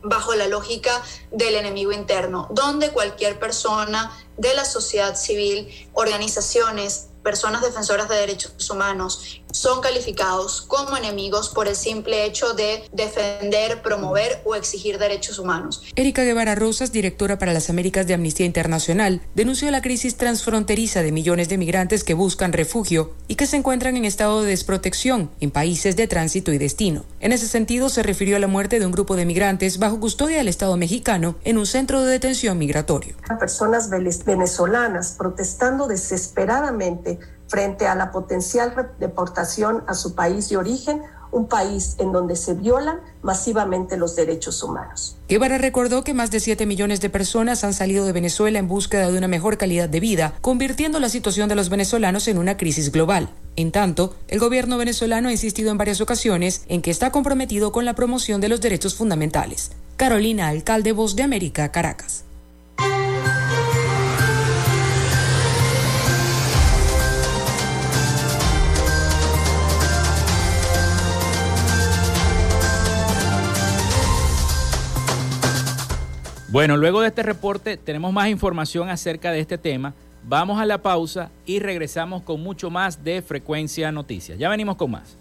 bajo 0.02 0.34
la 0.34 0.46
lógica 0.46 1.02
del 1.30 1.54
enemigo 1.54 1.92
interno, 1.92 2.46
donde 2.50 2.90
cualquier 2.90 3.38
persona 3.38 4.12
de 4.36 4.54
la 4.54 4.64
sociedad 4.64 5.16
civil, 5.16 5.68
organizaciones, 5.94 7.08
personas 7.22 7.62
defensoras 7.62 8.08
de 8.08 8.16
derechos 8.16 8.70
humanos 8.70 9.40
son 9.54 9.80
calificados 9.80 10.62
como 10.62 10.96
enemigos 10.96 11.48
por 11.48 11.68
el 11.68 11.76
simple 11.76 12.24
hecho 12.24 12.54
de 12.54 12.82
defender, 12.92 13.82
promover 13.82 14.42
o 14.44 14.56
exigir 14.56 14.98
derechos 14.98 15.38
humanos. 15.38 15.82
Erika 15.94 16.24
Guevara 16.24 16.56
Rosas, 16.56 16.90
directora 16.90 17.38
para 17.38 17.52
las 17.52 17.70
Américas 17.70 18.08
de 18.08 18.14
Amnistía 18.14 18.46
Internacional, 18.46 19.20
denunció 19.36 19.70
la 19.70 19.80
crisis 19.80 20.16
transfronteriza 20.16 21.02
de 21.02 21.12
millones 21.12 21.48
de 21.48 21.56
migrantes 21.56 22.02
que 22.02 22.14
buscan 22.14 22.52
refugio 22.52 23.12
y 23.28 23.36
que 23.36 23.46
se 23.46 23.56
encuentran 23.56 23.96
en 23.96 24.04
estado 24.04 24.42
de 24.42 24.48
desprotección 24.48 25.30
en 25.40 25.52
países 25.52 25.94
de 25.94 26.08
tránsito 26.08 26.52
y 26.52 26.58
destino. 26.58 27.04
En 27.20 27.30
ese 27.30 27.46
sentido, 27.46 27.88
se 27.90 28.02
refirió 28.02 28.36
a 28.36 28.40
la 28.40 28.48
muerte 28.48 28.80
de 28.80 28.86
un 28.86 28.92
grupo 28.92 29.14
de 29.14 29.24
migrantes 29.24 29.78
bajo 29.78 30.00
custodia 30.00 30.38
del 30.38 30.48
Estado 30.48 30.76
mexicano 30.76 31.36
en 31.44 31.58
un 31.58 31.66
centro 31.66 32.02
de 32.02 32.10
detención 32.10 32.58
migratorio. 32.58 33.14
Personas 33.38 33.88
venezolanas 33.88 35.14
protestando 35.16 35.86
desesperadamente 35.86 37.20
frente 37.48 37.86
a 37.86 37.94
la 37.94 38.10
potencial 38.10 38.92
deportación 38.98 39.84
a 39.86 39.94
su 39.94 40.14
país 40.14 40.48
de 40.48 40.56
origen, 40.56 41.02
un 41.34 41.48
país 41.48 41.96
en 41.98 42.12
donde 42.12 42.36
se 42.36 42.54
violan 42.54 43.00
masivamente 43.22 43.96
los 43.96 44.14
derechos 44.14 44.62
humanos. 44.62 45.18
Guevara 45.28 45.58
recordó 45.58 46.04
que 46.04 46.14
más 46.14 46.30
de 46.30 46.40
7 46.40 46.64
millones 46.64 47.00
de 47.00 47.10
personas 47.10 47.64
han 47.64 47.74
salido 47.74 48.06
de 48.06 48.12
Venezuela 48.12 48.58
en 48.58 48.68
búsqueda 48.68 49.10
de 49.10 49.18
una 49.18 49.28
mejor 49.28 49.58
calidad 49.58 49.88
de 49.88 50.00
vida, 50.00 50.34
convirtiendo 50.40 51.00
la 51.00 51.08
situación 51.08 51.48
de 51.48 51.56
los 51.56 51.70
venezolanos 51.70 52.28
en 52.28 52.38
una 52.38 52.56
crisis 52.56 52.92
global. 52.92 53.28
En 53.56 53.72
tanto, 53.72 54.14
el 54.28 54.38
gobierno 54.38 54.78
venezolano 54.78 55.28
ha 55.28 55.32
insistido 55.32 55.70
en 55.70 55.78
varias 55.78 56.00
ocasiones 56.00 56.62
en 56.68 56.82
que 56.82 56.90
está 56.90 57.10
comprometido 57.10 57.72
con 57.72 57.84
la 57.84 57.94
promoción 57.94 58.40
de 58.40 58.48
los 58.48 58.60
derechos 58.60 58.94
fundamentales. 58.94 59.72
Carolina, 59.96 60.48
alcalde 60.48 60.92
Voz 60.92 61.16
de 61.16 61.24
América, 61.24 61.70
Caracas. 61.72 62.24
Bueno, 76.54 76.76
luego 76.76 77.00
de 77.00 77.08
este 77.08 77.24
reporte 77.24 77.76
tenemos 77.76 78.12
más 78.12 78.28
información 78.28 78.88
acerca 78.88 79.32
de 79.32 79.40
este 79.40 79.58
tema. 79.58 79.92
Vamos 80.22 80.60
a 80.60 80.64
la 80.64 80.80
pausa 80.80 81.32
y 81.44 81.58
regresamos 81.58 82.22
con 82.22 82.40
mucho 82.40 82.70
más 82.70 83.02
de 83.02 83.22
Frecuencia 83.22 83.90
Noticias. 83.90 84.38
Ya 84.38 84.48
venimos 84.48 84.76
con 84.76 84.92
más. 84.92 85.16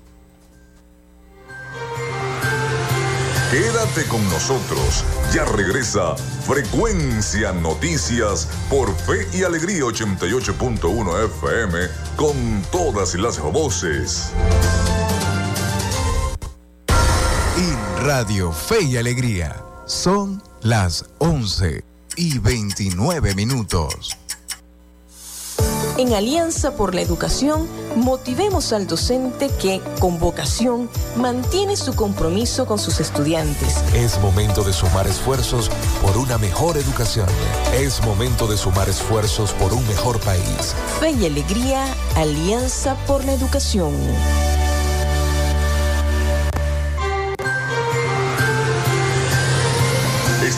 Quédate 3.49 4.07
con 4.09 4.23
nosotros. 4.25 5.03
Ya 5.33 5.43
regresa 5.45 6.15
Frecuencia 6.45 7.51
Noticias 7.51 8.47
por 8.69 8.93
Fe 8.93 9.25
y 9.35 9.41
Alegría 9.41 9.85
88.1 9.85 11.25
FM 11.25 11.79
con 12.15 12.61
todas 12.71 13.15
las 13.15 13.39
voces. 13.39 14.31
Y 17.57 18.03
Radio 18.05 18.51
Fe 18.51 18.83
y 18.83 18.97
Alegría 18.97 19.55
son 19.87 20.52
las 20.63 21.05
11 21.19 21.83
y 22.15 22.39
29 22.39 23.35
minutos. 23.35 24.17
En 25.97 26.13
Alianza 26.13 26.75
por 26.75 26.95
la 26.95 27.01
Educación, 27.01 27.67
motivemos 27.97 28.73
al 28.73 28.87
docente 28.87 29.49
que, 29.61 29.81
con 29.99 30.19
vocación, 30.19 30.89
mantiene 31.17 31.75
su 31.75 31.93
compromiso 31.95 32.65
con 32.65 32.79
sus 32.79 32.99
estudiantes. 32.99 33.83
Es 33.93 34.19
momento 34.19 34.63
de 34.63 34.73
sumar 34.73 35.05
esfuerzos 35.05 35.69
por 36.01 36.17
una 36.17 36.37
mejor 36.37 36.77
educación. 36.77 37.27
Es 37.73 38.01
momento 38.03 38.47
de 38.47 38.57
sumar 38.57 38.89
esfuerzos 38.89 39.51
por 39.51 39.73
un 39.73 39.85
mejor 39.87 40.19
país. 40.21 40.73
Fe 40.99 41.11
y 41.11 41.25
alegría, 41.25 41.85
Alianza 42.15 42.95
por 43.05 43.23
la 43.25 43.33
Educación. 43.33 43.93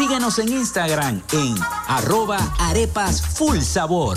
Síguenos 0.00 0.38
en 0.38 0.48
Instagram 0.48 1.20
en 1.30 1.54
arroba 1.86 2.38
arepas 2.58 3.20
full 3.20 3.58
sabor. 3.60 4.16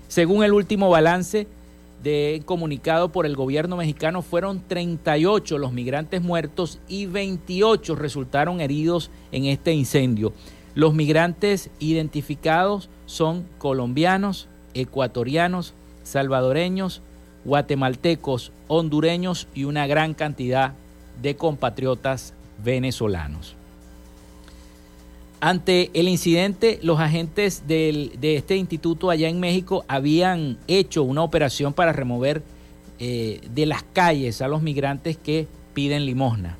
Según 0.07 0.43
el 0.43 0.53
último 0.53 0.89
balance 0.89 1.47
de 2.03 2.41
comunicado 2.45 3.11
por 3.11 3.25
el 3.25 3.35
gobierno 3.35 3.77
mexicano, 3.77 4.21
fueron 4.21 4.61
38 4.67 5.57
los 5.57 5.71
migrantes 5.71 6.21
muertos 6.21 6.79
y 6.87 7.05
28 7.05 7.95
resultaron 7.95 8.59
heridos 8.59 9.11
en 9.31 9.45
este 9.45 9.71
incendio. 9.71 10.33
Los 10.73 10.93
migrantes 10.93 11.69
identificados 11.79 12.89
son 13.05 13.45
colombianos, 13.57 14.47
ecuatorianos, 14.73 15.73
salvadoreños, 16.03 17.01
guatemaltecos, 17.43 18.51
hondureños 18.67 19.47
y 19.53 19.65
una 19.65 19.87
gran 19.87 20.13
cantidad 20.13 20.73
de 21.21 21.35
compatriotas 21.35 22.33
venezolanos. 22.63 23.55
Ante 25.41 25.89
el 25.93 26.07
incidente, 26.07 26.79
los 26.83 26.99
agentes 26.99 27.63
de 27.67 28.11
este 28.21 28.55
instituto 28.55 29.09
allá 29.09 29.27
en 29.27 29.39
México 29.39 29.83
habían 29.87 30.57
hecho 30.67 31.03
una 31.03 31.23
operación 31.23 31.73
para 31.73 31.91
remover 31.91 32.43
eh, 32.99 33.41
de 33.51 33.65
las 33.65 33.81
calles 33.81 34.43
a 34.43 34.47
los 34.47 34.61
migrantes 34.61 35.17
que 35.17 35.47
piden 35.73 36.05
limosna. 36.05 36.55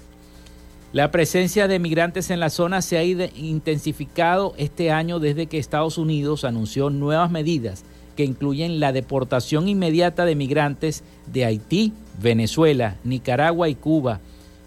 La 0.93 1.09
presencia 1.09 1.69
de 1.69 1.79
migrantes 1.79 2.31
en 2.31 2.41
la 2.41 2.49
zona 2.49 2.81
se 2.81 2.97
ha 2.97 3.03
intensificado 3.03 4.53
este 4.57 4.91
año 4.91 5.19
desde 5.19 5.45
que 5.45 5.57
Estados 5.57 5.97
Unidos 5.97 6.43
anunció 6.43 6.89
nuevas 6.89 7.31
medidas 7.31 7.85
que 8.17 8.25
incluyen 8.25 8.81
la 8.81 8.91
deportación 8.91 9.69
inmediata 9.69 10.25
de 10.25 10.35
migrantes 10.35 11.05
de 11.27 11.45
Haití, 11.45 11.93
Venezuela, 12.21 12.97
Nicaragua 13.05 13.69
y 13.69 13.75
Cuba 13.75 14.19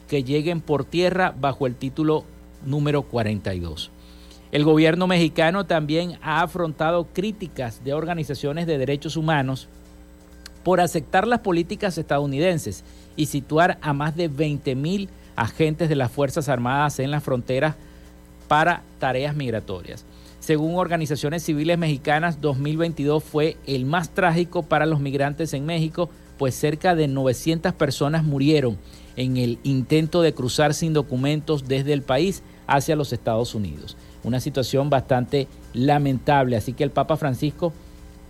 que 0.09 0.25
lleguen 0.25 0.63
por 0.63 0.87
tierra 0.87 1.35
bajo 1.39 1.67
el 1.67 1.75
título 1.75 2.25
número 2.65 3.03
42. 3.03 3.91
El 4.51 4.65
gobierno 4.65 5.07
mexicano 5.07 5.67
también 5.67 6.19
ha 6.23 6.41
afrontado 6.41 7.07
críticas 7.13 7.85
de 7.85 7.93
organizaciones 7.93 8.67
de 8.67 8.79
derechos 8.79 9.19
humanos 9.19 9.69
por 10.63 10.81
aceptar 10.81 11.27
las 11.27 11.41
políticas 11.41 11.99
estadounidenses 11.99 12.83
y 13.15 13.27
situar 13.27 13.77
a 13.83 13.93
más 13.93 14.17
de 14.17 14.29
20 14.29 14.75
mil 14.75 15.11
agentes 15.37 15.89
de 15.89 15.97
las 15.97 16.11
Fuerzas 16.11 16.49
Armadas 16.49 16.99
en 16.99 17.11
las 17.11 17.23
fronteras 17.23 17.77
para 18.49 18.83
tareas 18.99 19.35
migratorias. 19.35 20.05
Según 20.41 20.77
organizaciones 20.77 21.43
civiles 21.43 21.79
mexicanas, 21.79 22.41
2022 22.41 23.25
fue 23.25 23.57
el 23.67 23.87
más 23.87 24.11
trágico 24.11 24.63
para 24.63 24.85
los 24.85 25.01
migrantes 25.01 25.55
en 25.55 25.65
México, 25.65 26.11
pues 26.37 26.55
cerca 26.55 26.95
de 26.95 27.09
900 27.09 27.73
personas 27.73 28.25
murieron 28.25 28.77
en 29.17 29.37
el 29.37 29.59
intento 29.63 30.21
de 30.21 30.35
cruzar 30.35 30.75
sin 30.75 30.93
documentos 30.93 31.67
desde 31.67 31.93
el 31.93 32.03
país 32.03 32.43
hacia 32.67 32.97
los 32.97 33.13
Estados 33.13 33.55
Unidos. 33.55 33.97
Una 34.23 34.41
situación 34.41 34.91
bastante 34.91 35.49
lamentable, 35.73 36.57
así 36.57 36.73
que 36.73 36.85
el 36.85 36.91
Papa 36.91 37.17
Francisco 37.17 37.73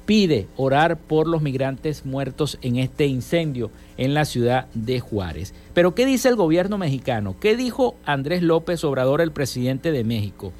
pide 0.07 0.49
orar 0.57 0.99
por 0.99 1.27
los 1.27 1.43
migrantes 1.43 2.05
muertos 2.05 2.59
en 2.62 2.77
este 2.77 3.07
incendio 3.07 3.71
en 3.97 4.14
la 4.14 4.25
ciudad 4.25 4.67
de 4.75 5.01
Juárez. 5.01 5.55
Pero 5.73 5.95
¿qué 5.95 6.07
dice 6.07 6.29
el 6.29 6.37
gobierno 6.37 6.79
mexicano? 6.79 7.37
¿Qué 7.40 7.57
dijo 7.57 7.97
Andrés 8.05 8.43
López 8.43 8.85
Obrador, 8.85 9.21
el 9.21 9.33
presidente 9.33 9.93
de 9.93 10.05
México? 10.05 10.53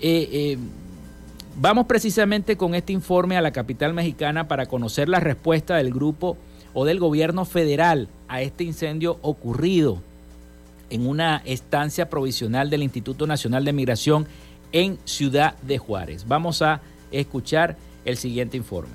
Eh, 0.00 0.28
eh, 0.32 0.58
vamos 1.60 1.86
precisamente 1.86 2.56
con 2.56 2.74
este 2.74 2.92
informe 2.92 3.36
a 3.36 3.42
la 3.42 3.52
capital 3.52 3.92
mexicana 3.92 4.48
para 4.48 4.66
conocer 4.66 5.08
la 5.08 5.20
respuesta 5.20 5.76
del 5.76 5.92
grupo 5.92 6.36
o 6.72 6.84
del 6.84 7.00
gobierno 7.00 7.44
federal 7.44 8.08
a 8.28 8.40
este 8.42 8.64
incendio 8.64 9.18
ocurrido 9.22 10.00
en 10.90 11.06
una 11.06 11.42
estancia 11.44 12.08
provisional 12.08 12.70
del 12.70 12.82
Instituto 12.82 13.26
Nacional 13.26 13.64
de 13.64 13.72
Migración 13.72 14.26
en 14.72 14.98
Ciudad 15.04 15.56
de 15.62 15.78
Juárez. 15.78 16.26
Vamos 16.26 16.62
a 16.62 16.80
escuchar 17.10 17.76
el 18.04 18.16
siguiente 18.16 18.56
informe. 18.56 18.94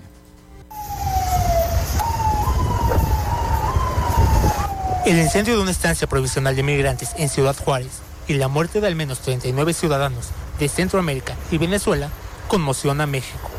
El 5.06 5.20
incendio 5.20 5.56
de 5.58 5.62
una 5.62 5.72
estancia 5.72 6.08
provisional 6.08 6.56
de 6.56 6.64
migrantes 6.64 7.12
en 7.18 7.28
Ciudad 7.28 7.56
Juárez 7.58 8.00
y 8.28 8.36
la 8.36 8.48
muerte 8.48 8.80
de 8.80 8.88
al 8.88 8.96
menos 8.96 9.20
39 9.20 9.74
ciudadanos 9.74 10.30
de 10.60 10.70
Centroamérica 10.70 11.36
y 11.52 11.58
Venezuela 11.58 12.10
conmociona 12.48 13.04
a 13.04 13.08
México. 13.08 13.50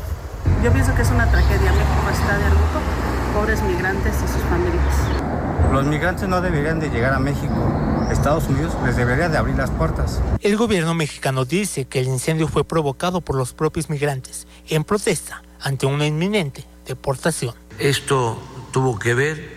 Yo 0.63 0.73
pienso 0.73 0.95
que 0.95 1.03
es 1.03 1.09
una 1.09 1.29
tragedia. 1.29 1.71
México 1.71 2.09
está 2.11 2.37
de 2.37 2.49
luto, 2.49 2.79
pobres 3.35 3.61
migrantes 3.61 4.15
y 4.15 4.27
sus 4.27 4.41
familias. 4.49 4.95
Los 5.71 5.85
migrantes 5.85 6.27
no 6.27 6.41
deberían 6.41 6.79
de 6.79 6.89
llegar 6.89 7.13
a 7.13 7.19
México. 7.19 7.53
Estados 8.11 8.47
Unidos 8.47 8.73
les 8.85 8.95
debería 8.95 9.29
de 9.29 9.37
abrir 9.37 9.55
las 9.55 9.71
puertas. 9.71 10.21
El 10.41 10.57
gobierno 10.57 10.93
mexicano 10.93 11.45
dice 11.45 11.85
que 11.85 11.99
el 11.99 12.07
incendio 12.07 12.47
fue 12.47 12.63
provocado 12.63 13.21
por 13.21 13.35
los 13.35 13.53
propios 13.53 13.89
migrantes 13.89 14.47
en 14.69 14.83
protesta 14.83 15.41
ante 15.61 15.85
una 15.85 16.05
inminente 16.05 16.65
deportación. 16.85 17.55
Esto 17.79 18.41
tuvo 18.71 18.99
que 18.99 19.13
ver 19.13 19.55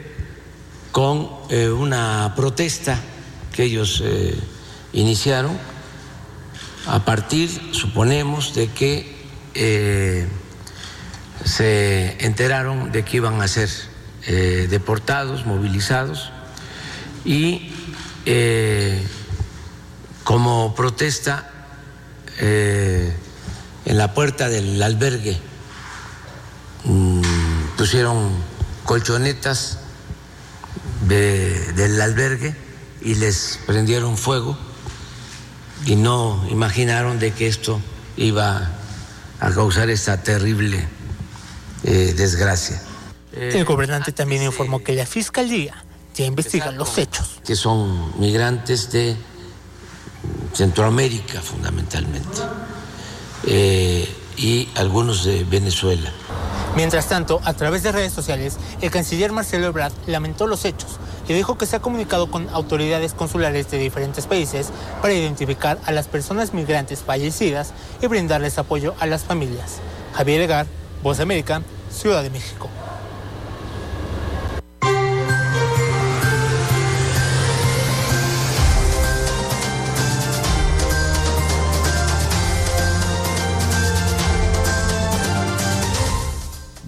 con 0.92 1.30
eh, 1.50 1.68
una 1.68 2.32
protesta 2.34 2.98
que 3.52 3.64
ellos 3.64 4.02
eh, 4.04 4.34
iniciaron 4.92 5.58
a 6.86 7.04
partir, 7.04 7.50
suponemos, 7.72 8.54
de 8.54 8.68
que 8.68 9.14
eh, 9.54 10.26
se 11.44 12.24
enteraron 12.24 12.90
de 12.92 13.04
que 13.04 13.18
iban 13.18 13.42
a 13.42 13.48
ser 13.48 13.68
deportados, 14.26 15.46
movilizados, 15.46 16.30
y 17.24 17.72
como 20.24 20.74
protesta 20.74 21.50
en 23.88 23.96
la 23.96 24.12
puerta 24.12 24.50
del 24.50 24.80
albergue 24.82 25.38
mm, 26.84 27.22
pusieron 27.78 28.30
colchonetas 28.84 29.78
del 31.06 32.00
albergue 32.00 32.54
y 33.00 33.14
les 33.14 33.58
prendieron 33.66 34.18
fuego 34.18 34.58
y 35.86 35.96
no 35.96 36.46
imaginaron 36.50 37.18
de 37.18 37.32
que 37.32 37.46
esto 37.46 37.80
iba 38.18 38.70
a 39.40 39.50
causar 39.52 39.88
esta 39.88 40.22
terrible 40.22 40.86
eh, 41.84 42.12
desgracia. 42.14 42.82
El 43.32 43.64
gobernante 43.64 44.12
también 44.12 44.42
informó 44.42 44.82
que 44.82 44.94
la 44.94 45.06
fiscalía 45.06 45.82
ya 46.14 46.26
investiga 46.26 46.72
los 46.72 46.98
hechos. 46.98 47.40
Que 47.46 47.56
son 47.56 48.20
migrantes 48.20 48.90
de 48.90 49.16
Centroamérica 50.52 51.40
fundamentalmente 51.40 52.42
eh, 53.46 54.08
y 54.36 54.68
algunos 54.76 55.24
de 55.24 55.44
Venezuela. 55.44 56.12
Mientras 56.76 57.08
tanto, 57.08 57.40
a 57.44 57.54
través 57.54 57.82
de 57.82 57.92
redes 57.92 58.12
sociales, 58.12 58.56
el 58.80 58.90
canciller 58.90 59.32
Marcelo 59.32 59.66
Ebrard 59.66 59.92
lamentó 60.06 60.46
los 60.46 60.64
hechos 60.64 60.98
y 61.28 61.32
dijo 61.32 61.58
que 61.58 61.66
se 61.66 61.76
ha 61.76 61.80
comunicado 61.80 62.30
con 62.30 62.48
autoridades 62.50 63.14
consulares 63.14 63.70
de 63.70 63.78
diferentes 63.78 64.26
países 64.26 64.70
para 65.02 65.12
identificar 65.12 65.78
a 65.84 65.92
las 65.92 66.06
personas 66.06 66.54
migrantes 66.54 67.00
fallecidas 67.00 67.72
y 68.00 68.06
brindarles 68.06 68.58
apoyo 68.58 68.94
a 69.00 69.06
las 69.06 69.24
familias. 69.24 69.80
Javier 70.14 70.42
Egar, 70.42 70.66
Voz 71.02 71.20
América, 71.20 71.62
Ciudad 71.90 72.22
de 72.22 72.30
México. 72.30 72.68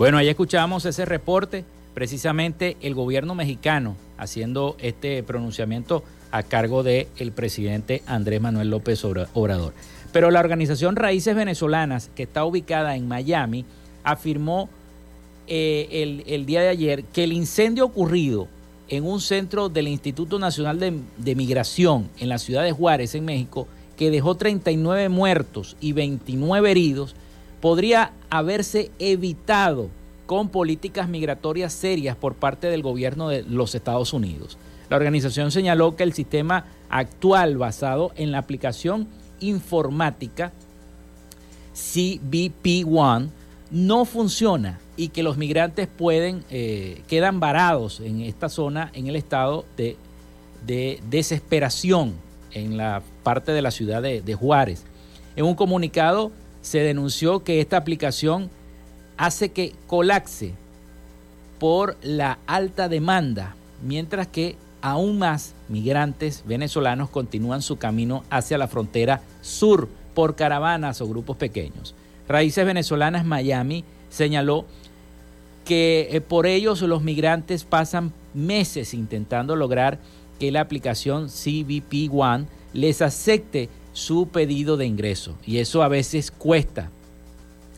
Bueno, 0.01 0.17
ahí 0.17 0.31
escuchamos 0.31 0.87
ese 0.87 1.05
reporte, 1.05 1.63
precisamente 1.93 2.79
el 2.81 2.95
gobierno 2.95 3.35
mexicano 3.35 3.97
haciendo 4.17 4.75
este 4.81 5.23
pronunciamiento 5.23 6.03
a 6.31 6.43
cargo 6.43 6.83
del 6.83 7.09
el 7.19 7.33
presidente 7.33 8.03
Andrés 8.07 8.41
Manuel 8.41 8.71
López 8.71 9.05
Obrador. 9.05 9.75
Pero 10.11 10.31
la 10.31 10.41
organización 10.41 10.97
Raíces 10.97 11.37
Venezolanas, 11.37 12.11
que 12.15 12.23
está 12.23 12.47
ubicada 12.47 12.97
en 12.97 13.09
Miami, 13.09 13.67
afirmó 14.03 14.71
eh, 15.47 16.23
el, 16.27 16.47
día 16.47 16.63
de 16.63 16.69
ayer 16.69 17.05
que 17.05 17.25
el 17.25 17.35
incendio 17.35 17.85
ocurrido 17.85 18.49
en 18.89 19.05
un 19.05 19.21
centro 19.21 19.69
del 19.69 19.87
Instituto 19.87 20.39
Nacional 20.39 20.81
de, 20.81 20.99
de 21.19 21.35
Migración 21.35 22.09
en 22.19 22.31
la 22.31 22.39
ciudad 22.39 22.65
de 22.65 22.73
Juárez, 22.73 23.15
en 23.15 23.27
México, 23.27 23.69
que 23.99 24.11
dejó 24.11 24.35
39 24.35 25.11
muertos 25.11 25.77
y 25.79 25.93
29 25.93 26.71
heridos, 26.71 27.15
podría 27.61 28.13
haberse 28.31 28.91
evitado 28.99 29.89
con 30.27 30.49
políticas 30.49 31.09
migratorias 31.09 31.73
serias 31.73 32.17
por 32.17 32.35
parte 32.35 32.69
del 32.69 32.83
gobierno 32.83 33.29
de 33.29 33.43
los 33.43 33.75
Estados 33.75 34.13
Unidos. 34.13 34.59
La 34.89 34.97
organización 34.97 35.51
señaló 35.51 35.97
que 35.97 36.03
el 36.03 36.13
sistema 36.13 36.67
actual 36.89 37.57
basado 37.57 38.13
en 38.17 38.33
la 38.33 38.39
aplicación 38.39 39.09
informática 39.41 40.53
CBP 41.75 42.87
One 42.87 43.29
no 43.71 44.05
funciona 44.05 44.81
y 44.97 45.09
que 45.09 45.23
los 45.23 45.37
migrantes 45.37 45.89
pueden 45.89 46.45
eh, 46.51 47.03
quedan 47.09 47.41
varados 47.41 48.01
en 48.01 48.21
esta 48.21 48.49
zona 48.49 48.91
en 48.95 49.07
el 49.07 49.17
estado 49.17 49.65
de, 49.77 49.97
desesperación 51.09 52.15
en 52.53 52.77
la 52.77 53.03
parte 53.23 53.53
de 53.53 53.63
la 53.63 53.71
ciudad 53.71 54.03
de 54.03 54.35
Juárez. 54.35 54.85
En 55.37 55.45
un 55.45 55.55
comunicado, 55.55 56.33
se 56.63 56.81
denunció 56.81 57.43
que 57.45 57.61
esta 57.61 57.77
aplicación 57.77 58.51
hace 59.17 59.51
que 59.51 59.75
colapse 59.87 60.55
por 61.59 61.97
la 62.03 62.39
alta 62.47 62.89
demanda, 62.89 63.55
mientras 63.83 64.27
que 64.27 64.57
aún 64.83 65.19
más 65.19 65.55
migrantes 65.69 66.43
venezolanos 66.47 67.11
continúan 67.11 67.63
su 67.63 67.77
camino 67.77 68.25
hacia 68.31 68.59
la 68.59 68.69
frontera 68.69 69.21
sur 69.43 69.89
por 70.15 70.37
caravanas 70.37 71.01
o 71.01 71.09
grupos 71.09 71.37
pequeños. 71.37 71.95
Raíces 72.29 72.65
Venezolanas 72.65 73.25
Miami 73.25 73.85
señaló 74.09 74.65
que 75.65 76.09
eh, 76.11 76.21
por 76.21 76.47
ellos 76.47 76.81
los 76.83 77.03
migrantes 77.03 77.65
pasan 77.65 78.13
meses 78.35 78.95
intentando 78.95 79.57
lograr 79.57 79.99
que 80.39 80.51
la 80.51 80.61
aplicación 80.61 81.29
CBP 81.29 82.13
One 82.13 82.47
les 82.73 83.03
acepte 83.03 83.69
su 83.93 84.29
pedido 84.29 84.77
de 84.77 84.87
ingreso. 84.87 85.37
Y 85.47 85.59
eso 85.59 85.83
a 85.83 85.89
veces 85.89 86.31
cuesta. 86.31 86.91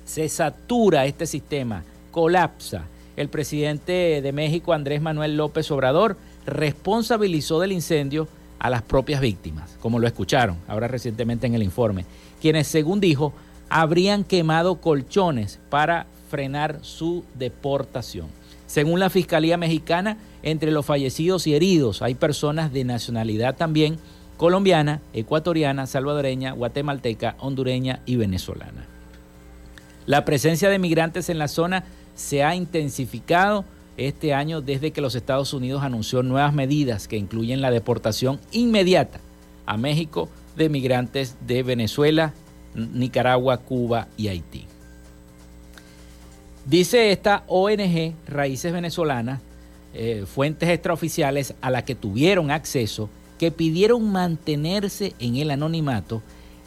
Se 0.04 0.28
satura 0.28 1.06
este 1.06 1.26
sistema, 1.26 1.84
colapsa. 2.10 2.84
El 3.16 3.28
presidente 3.28 4.20
de 4.22 4.32
México, 4.32 4.72
Andrés 4.72 5.02
Manuel 5.02 5.36
López 5.36 5.70
Obrador, 5.70 6.16
responsabilizó 6.46 7.60
del 7.60 7.72
incendio 7.72 8.28
a 8.58 8.70
las 8.70 8.82
propias 8.82 9.20
víctimas, 9.20 9.76
como 9.80 9.98
lo 9.98 10.06
escucharon 10.06 10.56
ahora 10.68 10.88
recientemente 10.88 11.46
en 11.46 11.54
el 11.54 11.62
informe, 11.62 12.06
quienes, 12.40 12.68
según 12.68 13.00
dijo, 13.00 13.32
habrían 13.68 14.22
quemado 14.24 14.80
colchones 14.80 15.58
para 15.68 16.06
frenar 16.30 16.78
su 16.82 17.24
deportación. 17.34 18.26
Según 18.66 19.00
la 19.00 19.10
Fiscalía 19.10 19.56
Mexicana, 19.56 20.16
entre 20.42 20.70
los 20.70 20.86
fallecidos 20.86 21.46
y 21.46 21.54
heridos 21.54 22.02
hay 22.02 22.14
personas 22.14 22.72
de 22.72 22.84
nacionalidad 22.84 23.56
también 23.56 23.98
colombiana, 24.42 25.00
ecuatoriana, 25.12 25.86
salvadoreña, 25.86 26.50
guatemalteca, 26.50 27.36
hondureña 27.38 28.02
y 28.06 28.16
venezolana. 28.16 28.88
La 30.04 30.24
presencia 30.24 30.68
de 30.68 30.80
migrantes 30.80 31.28
en 31.28 31.38
la 31.38 31.46
zona 31.46 31.84
se 32.16 32.42
ha 32.42 32.56
intensificado 32.56 33.64
este 33.96 34.34
año 34.34 34.60
desde 34.60 34.90
que 34.90 35.00
los 35.00 35.14
Estados 35.14 35.54
Unidos 35.54 35.84
anunció 35.84 36.24
nuevas 36.24 36.52
medidas 36.54 37.06
que 37.06 37.18
incluyen 37.18 37.60
la 37.60 37.70
deportación 37.70 38.40
inmediata 38.50 39.20
a 39.64 39.76
México 39.76 40.28
de 40.56 40.68
migrantes 40.68 41.36
de 41.46 41.62
Venezuela, 41.62 42.34
Nicaragua, 42.74 43.58
Cuba 43.58 44.08
y 44.16 44.26
Haití. 44.26 44.66
Dice 46.66 47.12
esta 47.12 47.44
ONG 47.46 48.14
Raíces 48.26 48.72
Venezolanas, 48.72 49.40
eh, 49.94 50.24
fuentes 50.26 50.68
extraoficiales 50.68 51.54
a 51.60 51.70
las 51.70 51.84
que 51.84 51.94
tuvieron 51.94 52.50
acceso, 52.50 53.08
que 53.42 53.50
pidieron 53.50 54.12
mantenerse 54.12 55.14
en 55.18 55.34
el 55.34 55.50
anonimato, 55.50 56.22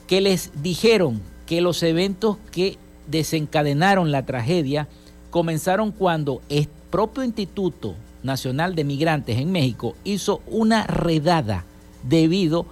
que 0.07 0.19
les 0.19 0.51
dijeron 0.61 1.21
que 1.45 1.61
los 1.61 1.82
eventos 1.84 2.36
que 2.51 2.78
desencadenaron 3.07 4.11
la 4.11 4.26
tragedia 4.26 4.89
comenzaron 5.30 5.93
cuando 5.93 6.41
el 6.49 6.67
propio 6.91 7.23
Instituto 7.23 7.95
Nacional 8.23 8.76
de 8.76 8.84
Migrantes 8.84 9.38
en 9.38 9.53
México 9.53 9.95
hizo 10.03 10.41
una 10.47 10.86
redada 10.86 11.63
debido 12.03 12.65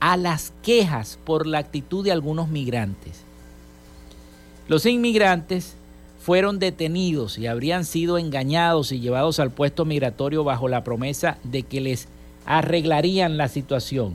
a 0.00 0.16
las 0.16 0.54
quejas 0.62 1.18
por 1.26 1.46
la 1.46 1.58
actitud 1.58 2.02
de 2.02 2.12
algunos 2.12 2.48
migrantes. 2.48 3.24
Los 4.68 4.86
inmigrantes 4.86 5.74
fueron 6.18 6.58
detenidos 6.60 7.36
y 7.36 7.46
habrían 7.46 7.84
sido 7.84 8.16
engañados 8.16 8.90
y 8.90 9.00
llevados 9.00 9.38
al 9.38 9.50
puesto 9.50 9.84
migratorio 9.84 10.44
bajo 10.44 10.66
la 10.66 10.82
promesa 10.82 11.36
de 11.44 11.62
que 11.62 11.82
les 11.82 12.08
arreglarían 12.50 13.36
la 13.36 13.46
situación. 13.46 14.14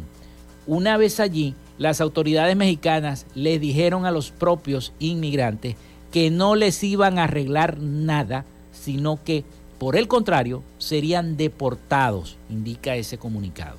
Una 0.68 0.98
vez 0.98 1.22
allí, 1.22 1.56
las 1.78 2.02
autoridades 2.02 2.58
mexicanas 2.58 3.26
les 3.34 3.62
dijeron 3.62 4.06
a 4.06 4.12
los 4.12 4.32
propios 4.32 4.92
inmigrantes 5.00 5.78
que 6.12 6.30
no 6.32 6.56
les 6.56 6.84
iban 6.84 7.18
a 7.18 7.24
arreglar 7.24 7.80
nada, 7.80 8.44
sino 8.74 9.24
que, 9.24 9.46
por 9.78 9.96
el 9.96 10.10
contrario, 10.10 10.64
serían 10.80 11.38
deportados, 11.38 12.36
indica 12.50 12.96
ese 12.96 13.18
comunicado. 13.18 13.78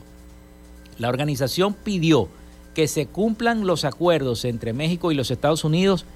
La 0.98 1.10
organización 1.10 1.74
pidió 1.74 2.28
que 2.74 2.88
se 2.88 3.06
cumplan 3.06 3.66
los 3.66 3.84
acuerdos 3.84 4.46
entre 4.46 4.72
México 4.72 5.12
y 5.12 5.14
los 5.14 5.30
Estados 5.30 5.64
Unidos 5.64 6.06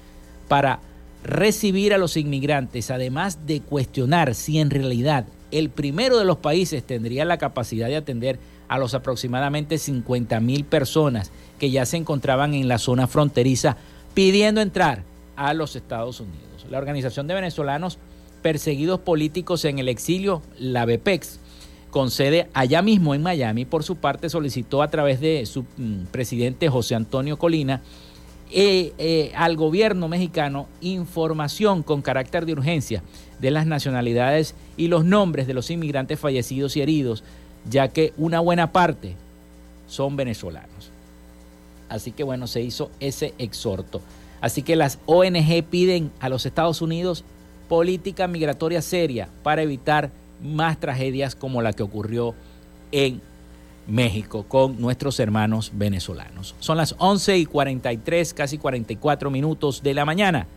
para 0.47 0.79
recibir 1.23 1.93
a 1.93 1.99
los 1.99 2.17
inmigrantes, 2.17 2.89
además 2.89 3.45
de 3.45 3.61
cuestionar 3.61 4.33
si 4.33 4.57
en 4.57 4.71
realidad 4.71 5.25
el 5.51 5.69
primero 5.69 6.17
de 6.17 6.25
los 6.25 6.37
países 6.37 6.83
tendría 6.83 7.25
la 7.25 7.37
capacidad 7.37 7.87
de 7.87 7.97
atender 7.97 8.39
a 8.67 8.77
los 8.77 8.93
aproximadamente 8.93 9.77
50 9.77 10.39
mil 10.39 10.63
personas 10.63 11.31
que 11.59 11.71
ya 11.71 11.85
se 11.85 11.97
encontraban 11.97 12.53
en 12.53 12.67
la 12.67 12.77
zona 12.77 13.07
fronteriza 13.07 13.77
pidiendo 14.13 14.61
entrar 14.61 15.03
a 15.35 15.53
los 15.53 15.75
Estados 15.75 16.19
Unidos. 16.19 16.65
La 16.69 16.77
Organización 16.77 17.27
de 17.27 17.33
Venezolanos 17.33 17.97
Perseguidos 18.41 18.99
Políticos 19.01 19.65
en 19.65 19.77
el 19.77 19.87
Exilio, 19.87 20.41
la 20.57 20.85
BPEX, 20.85 21.39
con 21.91 22.09
sede 22.09 22.49
allá 22.53 22.81
mismo 22.81 23.13
en 23.13 23.21
Miami, 23.21 23.65
por 23.65 23.83
su 23.83 23.97
parte 23.97 24.29
solicitó 24.29 24.81
a 24.81 24.89
través 24.89 25.19
de 25.19 25.45
su 25.45 25.65
mm, 25.77 26.05
presidente 26.11 26.69
José 26.69 26.95
Antonio 26.95 27.37
Colina 27.37 27.81
eh, 28.51 28.93
eh, 28.97 29.31
al 29.35 29.55
gobierno 29.55 30.07
mexicano 30.07 30.67
información 30.81 31.83
con 31.83 32.01
carácter 32.01 32.45
de 32.45 32.53
urgencia 32.53 33.01
de 33.39 33.51
las 33.51 33.65
nacionalidades 33.65 34.55
y 34.77 34.87
los 34.87 35.05
nombres 35.05 35.47
de 35.47 35.53
los 35.53 35.71
inmigrantes 35.71 36.19
fallecidos 36.19 36.75
y 36.75 36.81
heridos, 36.81 37.23
ya 37.69 37.87
que 37.87 38.13
una 38.17 38.39
buena 38.39 38.71
parte 38.71 39.15
son 39.87 40.15
venezolanos. 40.15 40.91
Así 41.89 42.11
que 42.11 42.23
bueno, 42.23 42.47
se 42.47 42.61
hizo 42.61 42.91
ese 42.99 43.33
exhorto. 43.37 44.01
Así 44.41 44.63
que 44.63 44.75
las 44.75 44.99
ONG 45.05 45.63
piden 45.69 46.11
a 46.19 46.29
los 46.29 46.45
Estados 46.45 46.81
Unidos 46.81 47.23
política 47.69 48.27
migratoria 48.27 48.81
seria 48.81 49.29
para 49.43 49.61
evitar 49.61 50.11
más 50.43 50.79
tragedias 50.79 51.35
como 51.35 51.61
la 51.61 51.73
que 51.73 51.83
ocurrió 51.83 52.35
en 52.91 53.21
México 53.87 54.43
con 54.47 54.79
nuestros 54.79 55.19
hermanos 55.19 55.71
venezolanos. 55.73 56.55
Son 56.59 56.77
las 56.77 56.95
11 56.97 57.37
y 57.37 57.45
43, 57.45 58.33
casi 58.33 58.57
44 58.57 59.31
minutos 59.31 59.83
de 59.83 59.93
la 59.93 60.05
mañana. 60.05 60.47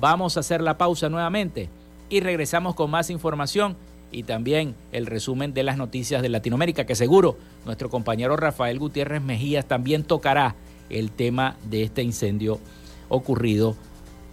Vamos 0.00 0.36
a 0.36 0.40
hacer 0.40 0.60
la 0.62 0.78
pausa 0.78 1.08
nuevamente 1.08 1.68
y 2.08 2.20
regresamos 2.20 2.74
con 2.74 2.90
más 2.90 3.10
información 3.10 3.76
y 4.10 4.24
también 4.24 4.74
el 4.92 5.06
resumen 5.06 5.54
de 5.54 5.62
las 5.62 5.76
noticias 5.76 6.22
de 6.22 6.28
Latinoamérica, 6.28 6.84
que 6.84 6.94
seguro 6.94 7.36
nuestro 7.64 7.88
compañero 7.88 8.36
Rafael 8.36 8.78
Gutiérrez 8.78 9.22
Mejías 9.22 9.66
también 9.66 10.04
tocará 10.04 10.54
el 10.90 11.10
tema 11.10 11.56
de 11.64 11.82
este 11.82 12.02
incendio 12.02 12.60
ocurrido 13.08 13.74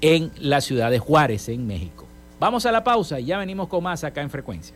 en 0.02 0.32
la 0.38 0.62
ciudad 0.62 0.92
de 0.92 1.00
Juárez, 1.00 1.50
en 1.50 1.66
México. 1.66 2.06
Vamos 2.40 2.66
a 2.66 2.72
la 2.72 2.84
pausa 2.84 3.20
y 3.20 3.26
ya 3.26 3.38
venimos 3.38 3.68
con 3.68 3.84
más 3.84 4.04
acá 4.04 4.22
en 4.22 4.30
frecuencia. 4.30 4.76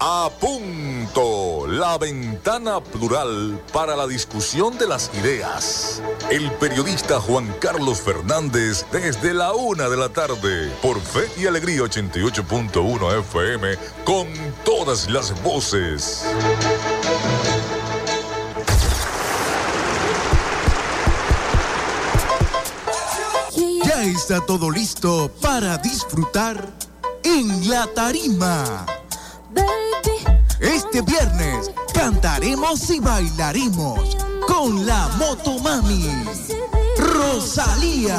A 0.00 0.30
punto, 0.40 1.66
la 1.66 1.98
ventana 1.98 2.80
plural 2.80 3.60
para 3.72 3.96
la 3.96 4.06
discusión 4.06 4.78
de 4.78 4.86
las 4.86 5.10
ideas. 5.14 6.00
El 6.30 6.52
periodista 6.52 7.18
Juan 7.18 7.52
Carlos 7.60 8.00
Fernández 8.00 8.86
desde 8.92 9.34
la 9.34 9.54
una 9.54 9.88
de 9.88 9.96
la 9.96 10.08
tarde 10.08 10.70
por 10.82 11.00
Fe 11.00 11.28
y 11.36 11.46
Alegría 11.46 11.80
88.1 11.80 13.18
FM 13.20 13.76
con 14.04 14.28
todas 14.64 15.10
las 15.10 15.42
voces. 15.42 16.24
Ya 23.84 24.04
está 24.04 24.40
todo 24.46 24.70
listo 24.70 25.28
para 25.40 25.76
disfrutar 25.78 26.64
en 27.24 27.68
la 27.68 27.88
tarima. 27.88 28.86
Este 30.90 31.02
viernes 31.02 31.70
cantaremos 31.92 32.88
y 32.88 32.98
bailaremos 32.98 34.16
con 34.46 34.86
la 34.86 35.06
Motomami, 35.18 36.24
Rosalía. 36.96 38.18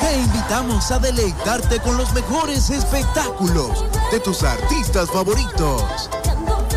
Te 0.00 0.18
invitamos 0.18 0.90
a 0.90 0.98
deleitarte 0.98 1.78
con 1.78 1.96
los 1.96 2.12
mejores 2.12 2.70
espectáculos 2.70 3.84
de 4.10 4.18
tus 4.18 4.42
artistas 4.42 5.08
favoritos 5.08 6.10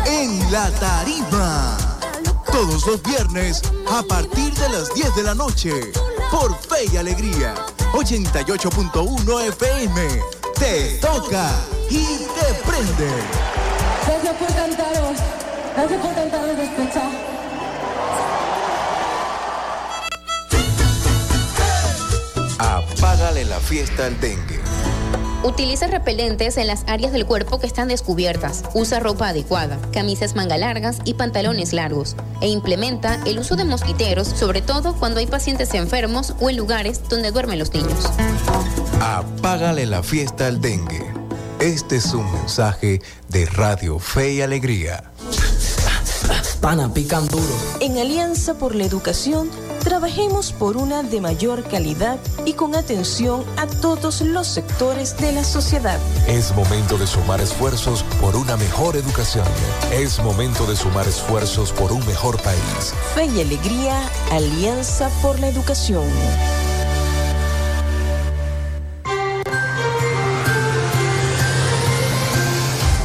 en 0.06 0.52
la 0.52 0.70
tarima. 0.78 1.76
Todos 2.52 2.86
los 2.86 3.02
viernes 3.02 3.62
a 3.90 4.04
partir 4.04 4.54
de 4.54 4.68
las 4.68 4.94
10 4.94 5.16
de 5.16 5.22
la 5.24 5.34
noche 5.34 5.90
por 6.30 6.56
Fe 6.56 6.84
y 6.92 6.98
Alegría 6.98 7.52
88.1 7.92 9.48
FM. 9.48 10.41
Te 10.62 10.96
toca 11.00 11.50
y 11.90 12.04
te 12.04 12.54
prende. 12.64 13.10
Gracias 14.06 14.36
por 14.36 14.46
cantaros. 14.54 15.18
Gracias 15.74 16.00
por 16.00 16.14
cantaros 16.14 16.56
despecha. 16.56 17.02
Apágale 22.60 23.44
la 23.44 23.58
fiesta 23.58 24.06
al 24.06 24.20
dengue. 24.20 24.60
Utiliza 25.42 25.88
repelentes 25.88 26.56
en 26.56 26.68
las 26.68 26.84
áreas 26.86 27.10
del 27.10 27.26
cuerpo 27.26 27.58
que 27.58 27.66
están 27.66 27.88
descubiertas. 27.88 28.62
Usa 28.72 29.00
ropa 29.00 29.30
adecuada, 29.30 29.80
camisas 29.92 30.36
manga 30.36 30.56
largas 30.58 30.98
y 31.04 31.14
pantalones 31.14 31.72
largos. 31.72 32.14
E 32.40 32.46
implementa 32.46 33.18
el 33.26 33.40
uso 33.40 33.56
de 33.56 33.64
mosquiteros, 33.64 34.28
sobre 34.28 34.62
todo 34.62 34.94
cuando 34.94 35.18
hay 35.18 35.26
pacientes 35.26 35.74
enfermos 35.74 36.34
o 36.38 36.50
en 36.50 36.56
lugares 36.56 37.00
donde 37.08 37.32
duermen 37.32 37.58
los 37.58 37.74
niños. 37.74 38.08
Apágale 39.04 39.84
la 39.84 40.00
fiesta 40.04 40.46
al 40.46 40.60
dengue. 40.60 41.04
Este 41.58 41.96
es 41.96 42.14
un 42.14 42.30
mensaje 42.30 43.02
de 43.30 43.46
Radio 43.46 43.98
Fe 43.98 44.34
y 44.34 44.42
Alegría. 44.42 45.10
Pana, 46.60 46.94
pican 46.94 47.26
duro. 47.26 47.52
En 47.80 47.98
Alianza 47.98 48.54
por 48.54 48.76
la 48.76 48.84
Educación, 48.84 49.50
trabajemos 49.82 50.52
por 50.52 50.76
una 50.76 51.02
de 51.02 51.20
mayor 51.20 51.64
calidad 51.64 52.20
y 52.46 52.52
con 52.52 52.76
atención 52.76 53.44
a 53.56 53.66
todos 53.66 54.20
los 54.20 54.46
sectores 54.46 55.16
de 55.16 55.32
la 55.32 55.42
sociedad. 55.42 55.98
Es 56.28 56.54
momento 56.54 56.96
de 56.96 57.08
sumar 57.08 57.40
esfuerzos 57.40 58.04
por 58.20 58.36
una 58.36 58.56
mejor 58.56 58.94
educación. 58.94 59.48
Es 59.92 60.20
momento 60.20 60.64
de 60.64 60.76
sumar 60.76 61.08
esfuerzos 61.08 61.72
por 61.72 61.90
un 61.90 62.06
mejor 62.06 62.40
país. 62.40 62.94
Fe 63.16 63.24
y 63.24 63.40
Alegría, 63.40 64.00
Alianza 64.30 65.10
por 65.20 65.40
la 65.40 65.48
Educación. 65.48 66.04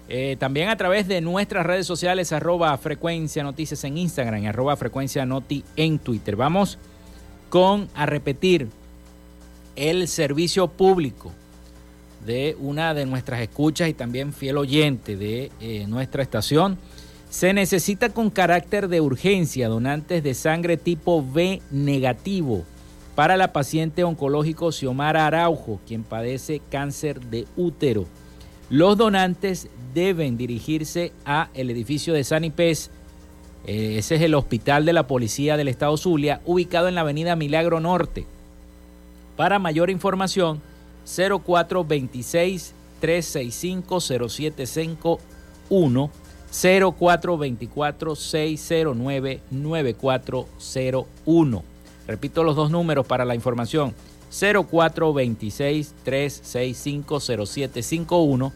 Eh, 0.09 0.35
también 0.37 0.67
a 0.67 0.75
través 0.75 1.07
de 1.07 1.21
nuestras 1.21 1.65
redes 1.65 1.87
sociales, 1.87 2.33
arroba 2.33 2.77
frecuencia 2.77 3.43
noticias 3.43 3.81
en 3.85 3.97
Instagram, 3.97 4.45
arroba 4.45 4.75
frecuencia 4.75 5.25
noti 5.25 5.63
en 5.77 5.99
Twitter. 5.99 6.35
Vamos 6.35 6.77
con 7.49 7.87
a 7.95 8.05
repetir 8.05 8.67
el 9.77 10.09
servicio 10.09 10.67
público 10.67 11.31
de 12.25 12.55
una 12.59 12.93
de 12.93 13.05
nuestras 13.05 13.41
escuchas 13.41 13.89
y 13.89 13.93
también 13.93 14.33
fiel 14.33 14.57
oyente 14.57 15.15
de 15.15 15.51
eh, 15.59 15.85
nuestra 15.87 16.23
estación. 16.23 16.77
Se 17.29 17.53
necesita 17.53 18.09
con 18.09 18.29
carácter 18.29 18.87
de 18.87 19.01
urgencia 19.01 19.67
donantes 19.67 20.23
de 20.23 20.33
sangre 20.33 20.77
tipo 20.77 21.23
B 21.23 21.61
negativo 21.71 22.65
para 23.15 23.37
la 23.37 23.53
paciente 23.53 24.03
oncológico 24.03 24.71
Xiomara 24.71 25.27
Araujo, 25.27 25.79
quien 25.85 26.03
padece 26.03 26.61
cáncer 26.71 27.19
de 27.19 27.45
útero. 27.57 28.05
Los 28.69 28.97
donantes 28.97 29.67
deben 29.93 30.37
dirigirse 30.37 31.11
a 31.25 31.49
el 31.53 31.69
edificio 31.69 32.13
de 32.13 32.23
Sanipés. 32.23 32.91
Eh, 33.65 33.97
ese 33.97 34.15
es 34.15 34.21
el 34.21 34.35
hospital 34.35 34.85
de 34.85 34.93
la 34.93 35.05
policía 35.05 35.57
del 35.57 35.67
estado 35.67 35.97
Zulia, 35.97 36.41
ubicado 36.45 36.87
en 36.87 36.95
la 36.95 37.01
avenida 37.01 37.35
Milagro 37.35 37.79
Norte. 37.79 38.25
Para 39.35 39.59
mayor 39.59 39.89
información, 39.89 40.61
0426 41.15 42.73
365 42.99 43.99
0751 43.99 46.09
0424 46.51 48.15
609 48.15 49.41
9401. 49.51 51.63
Repito 52.07 52.43
los 52.43 52.55
dos 52.55 52.71
números 52.71 53.05
para 53.05 53.25
la 53.25 53.35
información. 53.35 53.93
0426 54.31 55.93
365 56.03 57.19
0751 57.19 58.53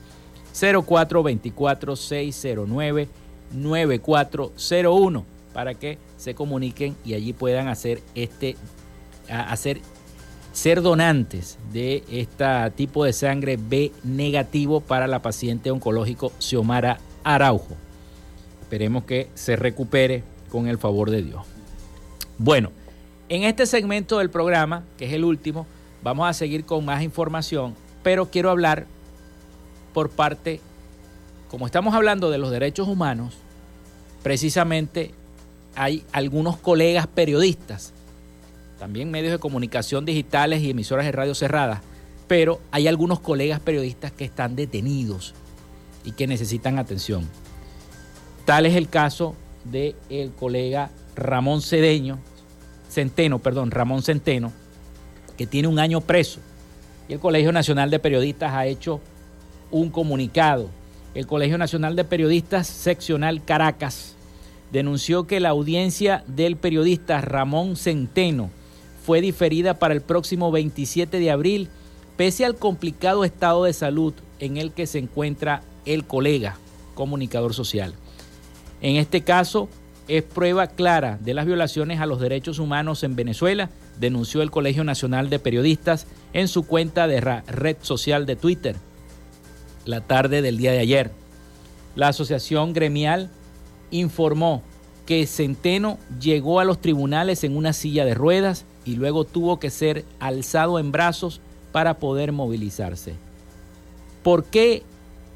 0424 0.53 1.95
609 1.95 3.07
9401 3.51 5.25
para 5.53 5.73
que 5.75 5.97
se 6.17 6.33
comuniquen 6.35 6.95
y 7.05 7.15
allí 7.15 7.33
puedan 7.33 7.67
hacer 7.67 8.01
este 8.15 8.55
hacer 9.29 9.81
ser 10.53 10.83
donantes 10.83 11.57
de 11.73 12.03
este 12.09 12.45
tipo 12.75 13.03
de 13.03 13.11
sangre 13.11 13.57
B 13.57 13.91
negativo 14.03 14.79
para 14.79 15.07
la 15.07 15.21
paciente 15.21 15.71
oncológico 15.71 16.31
Xiomara 16.39 16.99
Araujo. 17.23 17.75
Esperemos 18.61 19.03
que 19.03 19.29
se 19.33 19.55
recupere 19.55 20.23
con 20.49 20.67
el 20.67 20.77
favor 20.77 21.09
de 21.09 21.23
Dios. 21.23 21.41
Bueno, 22.37 22.71
en 23.29 23.43
este 23.43 23.65
segmento 23.65 24.19
del 24.19 24.29
programa, 24.29 24.83
que 24.97 25.05
es 25.05 25.13
el 25.13 25.23
último, 25.23 25.65
vamos 26.03 26.29
a 26.29 26.33
seguir 26.33 26.65
con 26.65 26.85
más 26.85 27.01
información, 27.01 27.75
pero 28.03 28.29
quiero 28.29 28.51
hablar 28.51 28.85
por 29.93 30.09
parte, 30.09 30.61
como 31.49 31.65
estamos 31.65 31.95
hablando 31.95 32.29
de 32.29 32.37
los 32.37 32.51
derechos 32.51 32.87
humanos, 32.87 33.37
precisamente 34.21 35.13
hay 35.75 36.03
algunos 36.11 36.57
colegas 36.57 37.07
periodistas, 37.07 37.93
también 38.83 39.11
medios 39.11 39.31
de 39.31 39.39
comunicación 39.39 40.03
digitales 40.03 40.61
y 40.61 40.71
emisoras 40.71 41.05
de 41.05 41.13
radio 41.13 41.33
cerradas, 41.33 41.79
pero 42.27 42.59
hay 42.69 42.89
algunos 42.89 43.21
colegas 43.21 43.61
periodistas 43.61 44.11
que 44.11 44.25
están 44.25 44.57
detenidos 44.57 45.33
y 46.03 46.11
que 46.11 46.27
necesitan 46.27 46.77
atención. 46.77 47.25
Tal 48.43 48.65
es 48.65 48.75
el 48.75 48.89
caso 48.89 49.35
del 49.63 49.95
el 50.09 50.33
colega 50.33 50.89
Ramón 51.15 51.61
Cedeño, 51.61 52.19
Centeno, 52.89 53.39
perdón, 53.39 53.71
Ramón 53.71 54.03
Centeno, 54.03 54.51
que 55.37 55.47
tiene 55.47 55.69
un 55.69 55.79
año 55.79 56.01
preso. 56.01 56.41
Y 57.07 57.13
el 57.13 57.21
Colegio 57.21 57.53
Nacional 57.53 57.89
de 57.89 57.99
Periodistas 57.99 58.51
ha 58.51 58.65
hecho 58.65 58.99
un 59.71 59.91
comunicado. 59.91 60.67
El 61.15 61.25
Colegio 61.25 61.57
Nacional 61.57 61.95
de 61.95 62.03
Periodistas 62.03 62.67
Seccional 62.67 63.45
Caracas 63.45 64.17
denunció 64.73 65.25
que 65.25 65.39
la 65.39 65.51
audiencia 65.51 66.25
del 66.27 66.57
periodista 66.57 67.21
Ramón 67.21 67.77
Centeno 67.77 68.49
fue 69.05 69.21
diferida 69.21 69.79
para 69.79 69.93
el 69.93 70.01
próximo 70.01 70.51
27 70.51 71.19
de 71.19 71.31
abril, 71.31 71.69
pese 72.17 72.45
al 72.45 72.55
complicado 72.55 73.23
estado 73.25 73.65
de 73.65 73.73
salud 73.73 74.13
en 74.39 74.57
el 74.57 74.71
que 74.71 74.87
se 74.87 74.99
encuentra 74.99 75.61
el 75.85 76.05
colega 76.05 76.57
comunicador 76.95 77.53
social. 77.53 77.93
En 78.81 78.95
este 78.95 79.21
caso, 79.21 79.69
es 80.07 80.23
prueba 80.23 80.67
clara 80.67 81.17
de 81.21 81.33
las 81.33 81.45
violaciones 81.45 81.99
a 82.01 82.05
los 82.05 82.19
derechos 82.19 82.59
humanos 82.59 83.03
en 83.03 83.15
Venezuela, 83.15 83.69
denunció 83.99 84.41
el 84.41 84.51
Colegio 84.51 84.83
Nacional 84.83 85.29
de 85.29 85.39
Periodistas 85.39 86.07
en 86.33 86.47
su 86.47 86.63
cuenta 86.67 87.07
de 87.07 87.21
red 87.21 87.77
social 87.81 88.25
de 88.25 88.35
Twitter 88.35 88.75
la 89.85 90.01
tarde 90.01 90.41
del 90.41 90.57
día 90.57 90.71
de 90.71 90.79
ayer. 90.79 91.11
La 91.95 92.09
asociación 92.09 92.73
gremial 92.73 93.29
informó 93.91 94.63
que 95.05 95.25
Centeno 95.27 95.97
llegó 96.19 96.59
a 96.59 96.65
los 96.65 96.79
tribunales 96.79 97.43
en 97.43 97.57
una 97.57 97.73
silla 97.73 98.05
de 98.05 98.13
ruedas 98.13 98.65
y 98.85 98.95
luego 98.95 99.23
tuvo 99.23 99.59
que 99.59 99.69
ser 99.69 100.05
alzado 100.19 100.79
en 100.79 100.91
brazos 100.91 101.41
para 101.71 101.99
poder 101.99 102.31
movilizarse. 102.31 103.15
¿Por 104.23 104.45
qué 104.45 104.83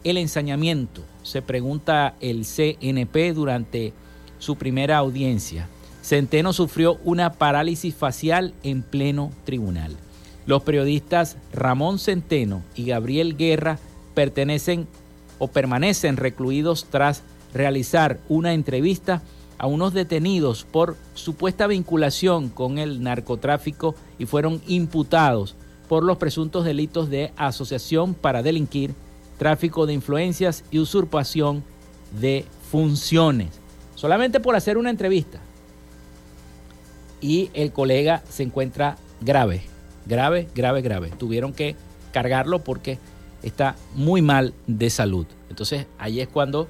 el 0.03 0.17
ensañamiento? 0.17 1.01
Se 1.23 1.41
pregunta 1.41 2.15
el 2.21 2.45
CNP 2.45 3.33
durante 3.33 3.93
su 4.39 4.55
primera 4.55 4.97
audiencia. 4.97 5.67
Centeno 6.01 6.53
sufrió 6.53 6.99
una 7.03 7.33
parálisis 7.33 7.93
facial 7.93 8.53
en 8.63 8.81
pleno 8.81 9.31
tribunal. 9.43 9.97
Los 10.45 10.63
periodistas 10.63 11.35
Ramón 11.51 11.99
Centeno 11.99 12.63
y 12.75 12.85
Gabriel 12.85 13.35
Guerra 13.35 13.79
pertenecen 14.13 14.87
o 15.39 15.49
permanecen 15.49 16.15
recluidos 16.15 16.87
tras 16.89 17.23
realizar 17.53 18.19
una 18.29 18.53
entrevista 18.53 19.21
a 19.57 19.67
unos 19.67 19.93
detenidos 19.93 20.65
por 20.65 20.95
supuesta 21.13 21.67
vinculación 21.67 22.49
con 22.49 22.77
el 22.77 23.01
narcotráfico 23.01 23.95
y 24.19 24.25
fueron 24.25 24.61
imputados 24.67 25.55
por 25.87 26.03
los 26.03 26.17
presuntos 26.17 26.65
delitos 26.65 27.09
de 27.09 27.31
asociación 27.37 28.13
para 28.13 28.43
delinquir, 28.43 28.93
tráfico 29.37 29.85
de 29.85 29.93
influencias 29.93 30.63
y 30.71 30.79
usurpación 30.79 31.63
de 32.19 32.45
funciones 32.69 33.59
solamente 33.97 34.39
por 34.39 34.55
hacer 34.55 34.77
una 34.77 34.91
entrevista. 34.91 35.39
Y 37.19 37.49
el 37.53 37.73
colega 37.73 38.23
se 38.29 38.43
encuentra 38.43 38.95
grave, 39.19 39.63
grave, 40.05 40.47
grave, 40.55 40.81
grave. 40.81 41.09
Tuvieron 41.17 41.51
que 41.51 41.75
cargarlo 42.13 42.63
porque 42.63 42.99
está 43.41 43.75
muy 43.95 44.21
mal 44.21 44.53
de 44.67 44.89
salud. 44.91 45.25
Entonces 45.49 45.87
ahí 45.97 46.21
es 46.21 46.27
cuando 46.27 46.67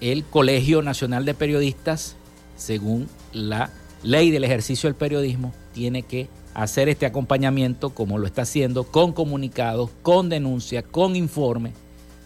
el 0.00 0.24
Colegio 0.24 0.82
Nacional 0.82 1.24
de 1.24 1.34
Periodistas, 1.34 2.16
según 2.56 3.08
la 3.32 3.70
ley 4.02 4.30
del 4.30 4.44
ejercicio 4.44 4.88
del 4.88 4.96
periodismo, 4.96 5.52
tiene 5.72 6.02
que 6.02 6.28
hacer 6.54 6.88
este 6.88 7.06
acompañamiento 7.06 7.90
como 7.90 8.18
lo 8.18 8.26
está 8.26 8.42
haciendo 8.42 8.84
con 8.84 9.12
comunicados, 9.12 9.90
con 10.02 10.28
denuncia, 10.28 10.82
con 10.82 11.16
informe, 11.16 11.72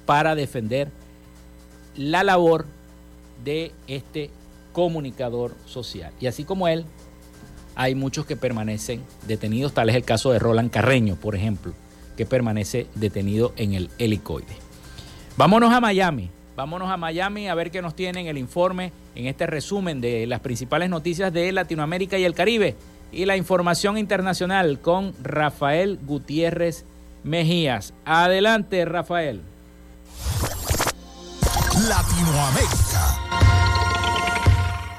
para 0.06 0.34
defender 0.34 0.90
la 1.96 2.22
labor 2.22 2.66
de 3.44 3.72
este 3.86 4.30
comunicador 4.72 5.54
social. 5.66 6.12
Y 6.20 6.26
así 6.26 6.44
como 6.44 6.68
él, 6.68 6.84
hay 7.74 7.94
muchos 7.94 8.26
que 8.26 8.36
permanecen 8.36 9.02
detenidos, 9.26 9.74
tal 9.74 9.88
es 9.88 9.96
el 9.96 10.04
caso 10.04 10.30
de 10.32 10.38
Roland 10.38 10.70
Carreño, 10.70 11.16
por 11.16 11.34
ejemplo, 11.34 11.72
que 12.16 12.26
permanece 12.26 12.86
detenido 12.94 13.52
en 13.56 13.74
el 13.74 13.90
helicoide. 13.98 14.56
Vámonos 15.36 15.72
a 15.72 15.80
Miami, 15.80 16.30
vámonos 16.56 16.90
a 16.90 16.96
Miami 16.96 17.48
a 17.48 17.54
ver 17.54 17.70
qué 17.70 17.82
nos 17.82 17.94
tienen 17.94 18.26
el 18.26 18.38
informe 18.38 18.92
en 19.14 19.26
este 19.26 19.46
resumen 19.46 20.00
de 20.00 20.26
las 20.26 20.40
principales 20.40 20.90
noticias 20.90 21.32
de 21.32 21.52
Latinoamérica 21.52 22.18
y 22.18 22.24
el 22.24 22.34
Caribe 22.34 22.76
y 23.12 23.26
la 23.26 23.36
información 23.36 23.98
internacional 23.98 24.80
con 24.80 25.14
Rafael 25.22 25.98
Gutiérrez 26.04 26.84
Mejías. 27.22 27.94
Adelante, 28.04 28.84
Rafael. 28.84 29.40
Latinoamérica. 31.88 33.23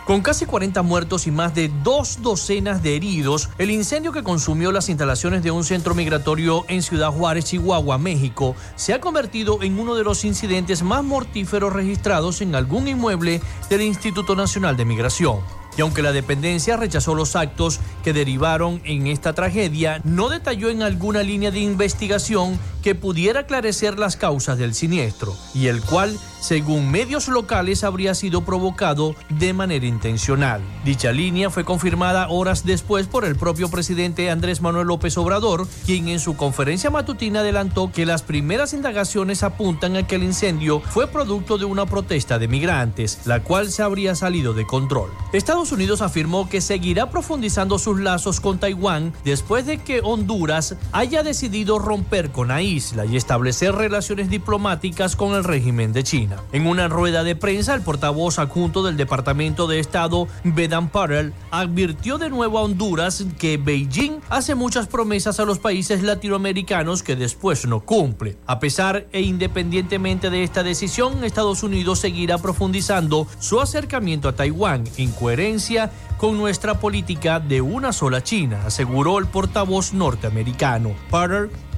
Con 0.05 0.21
casi 0.21 0.45
40 0.45 0.83
muertos 0.83 1.25
y 1.25 1.31
más 1.31 1.55
de 1.55 1.71
dos 1.83 2.21
docenas 2.21 2.83
de 2.83 2.95
heridos, 2.95 3.49
el 3.57 3.71
incendio 3.71 4.11
que 4.11 4.21
consumió 4.21 4.71
las 4.71 4.87
instalaciones 4.87 5.41
de 5.41 5.49
un 5.49 5.63
centro 5.63 5.95
migratorio 5.95 6.63
en 6.67 6.83
Ciudad 6.83 7.09
Juárez, 7.09 7.45
Chihuahua, 7.45 7.97
México, 7.97 8.55
se 8.75 8.93
ha 8.93 9.01
convertido 9.01 9.63
en 9.63 9.79
uno 9.79 9.95
de 9.95 10.03
los 10.03 10.23
incidentes 10.23 10.83
más 10.83 11.03
mortíferos 11.03 11.73
registrados 11.73 12.41
en 12.41 12.53
algún 12.53 12.87
inmueble 12.87 13.41
del 13.67 13.81
Instituto 13.81 14.35
Nacional 14.35 14.77
de 14.77 14.85
Migración. 14.85 15.39
Y 15.75 15.81
aunque 15.81 16.03
la 16.03 16.11
dependencia 16.11 16.77
rechazó 16.77 17.15
los 17.15 17.35
actos 17.35 17.79
que 18.03 18.13
derivaron 18.13 18.81
en 18.85 19.07
esta 19.07 19.33
tragedia, 19.33 20.01
no 20.03 20.29
detalló 20.29 20.69
en 20.69 20.83
alguna 20.83 21.23
línea 21.23 21.49
de 21.49 21.59
investigación 21.59 22.59
que 22.83 22.93
pudiera 22.93 23.41
aclarecer 23.41 23.97
las 23.97 24.17
causas 24.17 24.59
del 24.59 24.75
siniestro, 24.75 25.35
y 25.55 25.65
el 25.65 25.81
cual, 25.81 26.17
según 26.45 26.91
medios 26.91 27.27
locales, 27.27 27.83
habría 27.83 28.13
sido 28.13 28.45
provocado 28.45 29.15
de 29.29 29.51
manera 29.53 29.87
intencional. 29.87 30.61
Dicha 30.83 31.11
línea 31.11 31.49
fue 31.49 31.65
confirmada 31.65 32.27
horas 32.29 32.65
después 32.65 33.07
por 33.07 33.25
el 33.25 33.35
propio 33.35 33.69
presidente 33.69 34.29
Andrés 34.29 34.61
Manuel 34.61 34.87
López 34.87 35.17
Obrador, 35.17 35.67
quien 35.87 36.07
en 36.07 36.19
su 36.19 36.35
conferencia 36.35 36.91
matutina 36.91 37.39
adelantó 37.39 37.91
que 37.91 38.05
las 38.05 38.21
primeras 38.21 38.73
indagaciones 38.73 39.41
apuntan 39.41 39.95
a 39.95 40.05
que 40.05 40.15
el 40.15 40.23
incendio 40.23 40.81
fue 40.81 41.07
producto 41.07 41.57
de 41.57 41.65
una 41.65 41.87
protesta 41.87 42.37
de 42.37 42.47
migrantes, 42.47 43.21
la 43.25 43.41
cual 43.41 43.71
se 43.71 43.81
habría 43.81 44.13
salido 44.13 44.53
de 44.53 44.67
control. 44.67 45.09
Estados 45.33 45.71
Unidos 45.71 46.03
afirmó 46.03 46.47
que 46.47 46.61
seguirá 46.61 47.09
profundizando 47.09 47.79
sus 47.79 47.99
lazos 47.99 48.39
con 48.39 48.59
Taiwán 48.59 49.13
después 49.23 49.65
de 49.65 49.79
que 49.79 50.01
Honduras 50.03 50.75
haya 50.91 51.23
decidido 51.23 51.79
romper 51.79 52.31
con 52.31 52.49
la 52.49 52.61
isla 52.61 53.05
y 53.07 53.17
establecer 53.17 53.73
relaciones 53.73 54.29
diplomáticas 54.29 55.15
con 55.15 55.33
el 55.33 55.43
régimen 55.43 55.91
de 55.91 56.03
China. 56.03 56.34
En 56.51 56.67
una 56.67 56.87
rueda 56.87 57.23
de 57.23 57.35
prensa, 57.35 57.73
el 57.73 57.81
portavoz 57.81 58.39
adjunto 58.39 58.83
del 58.83 58.97
Departamento 58.97 59.67
de 59.67 59.79
Estado, 59.79 60.27
Bedan 60.43 60.89
Patel, 60.89 61.33
advirtió 61.51 62.17
de 62.17 62.29
nuevo 62.29 62.59
a 62.59 62.63
Honduras 62.63 63.25
que 63.37 63.57
Beijing 63.57 64.21
hace 64.29 64.55
muchas 64.55 64.87
promesas 64.87 65.39
a 65.39 65.45
los 65.45 65.59
países 65.59 66.03
latinoamericanos 66.03 67.03
que 67.03 67.15
después 67.15 67.65
no 67.65 67.81
cumple. 67.81 68.37
A 68.45 68.59
pesar 68.59 69.07
e 69.11 69.21
independientemente 69.21 70.29
de 70.29 70.43
esta 70.43 70.63
decisión, 70.63 71.23
Estados 71.23 71.63
Unidos 71.63 71.99
seguirá 71.99 72.37
profundizando 72.37 73.27
su 73.39 73.61
acercamiento 73.61 74.29
a 74.29 74.35
Taiwán 74.35 74.83
en 74.97 75.11
coherencia 75.11 75.91
con 76.17 76.37
nuestra 76.37 76.79
política 76.79 77.39
de 77.39 77.61
una 77.61 77.91
sola 77.91 78.23
China, 78.23 78.63
aseguró 78.65 79.19
el 79.19 79.27
portavoz 79.27 79.93
norteamericano. 79.93 80.93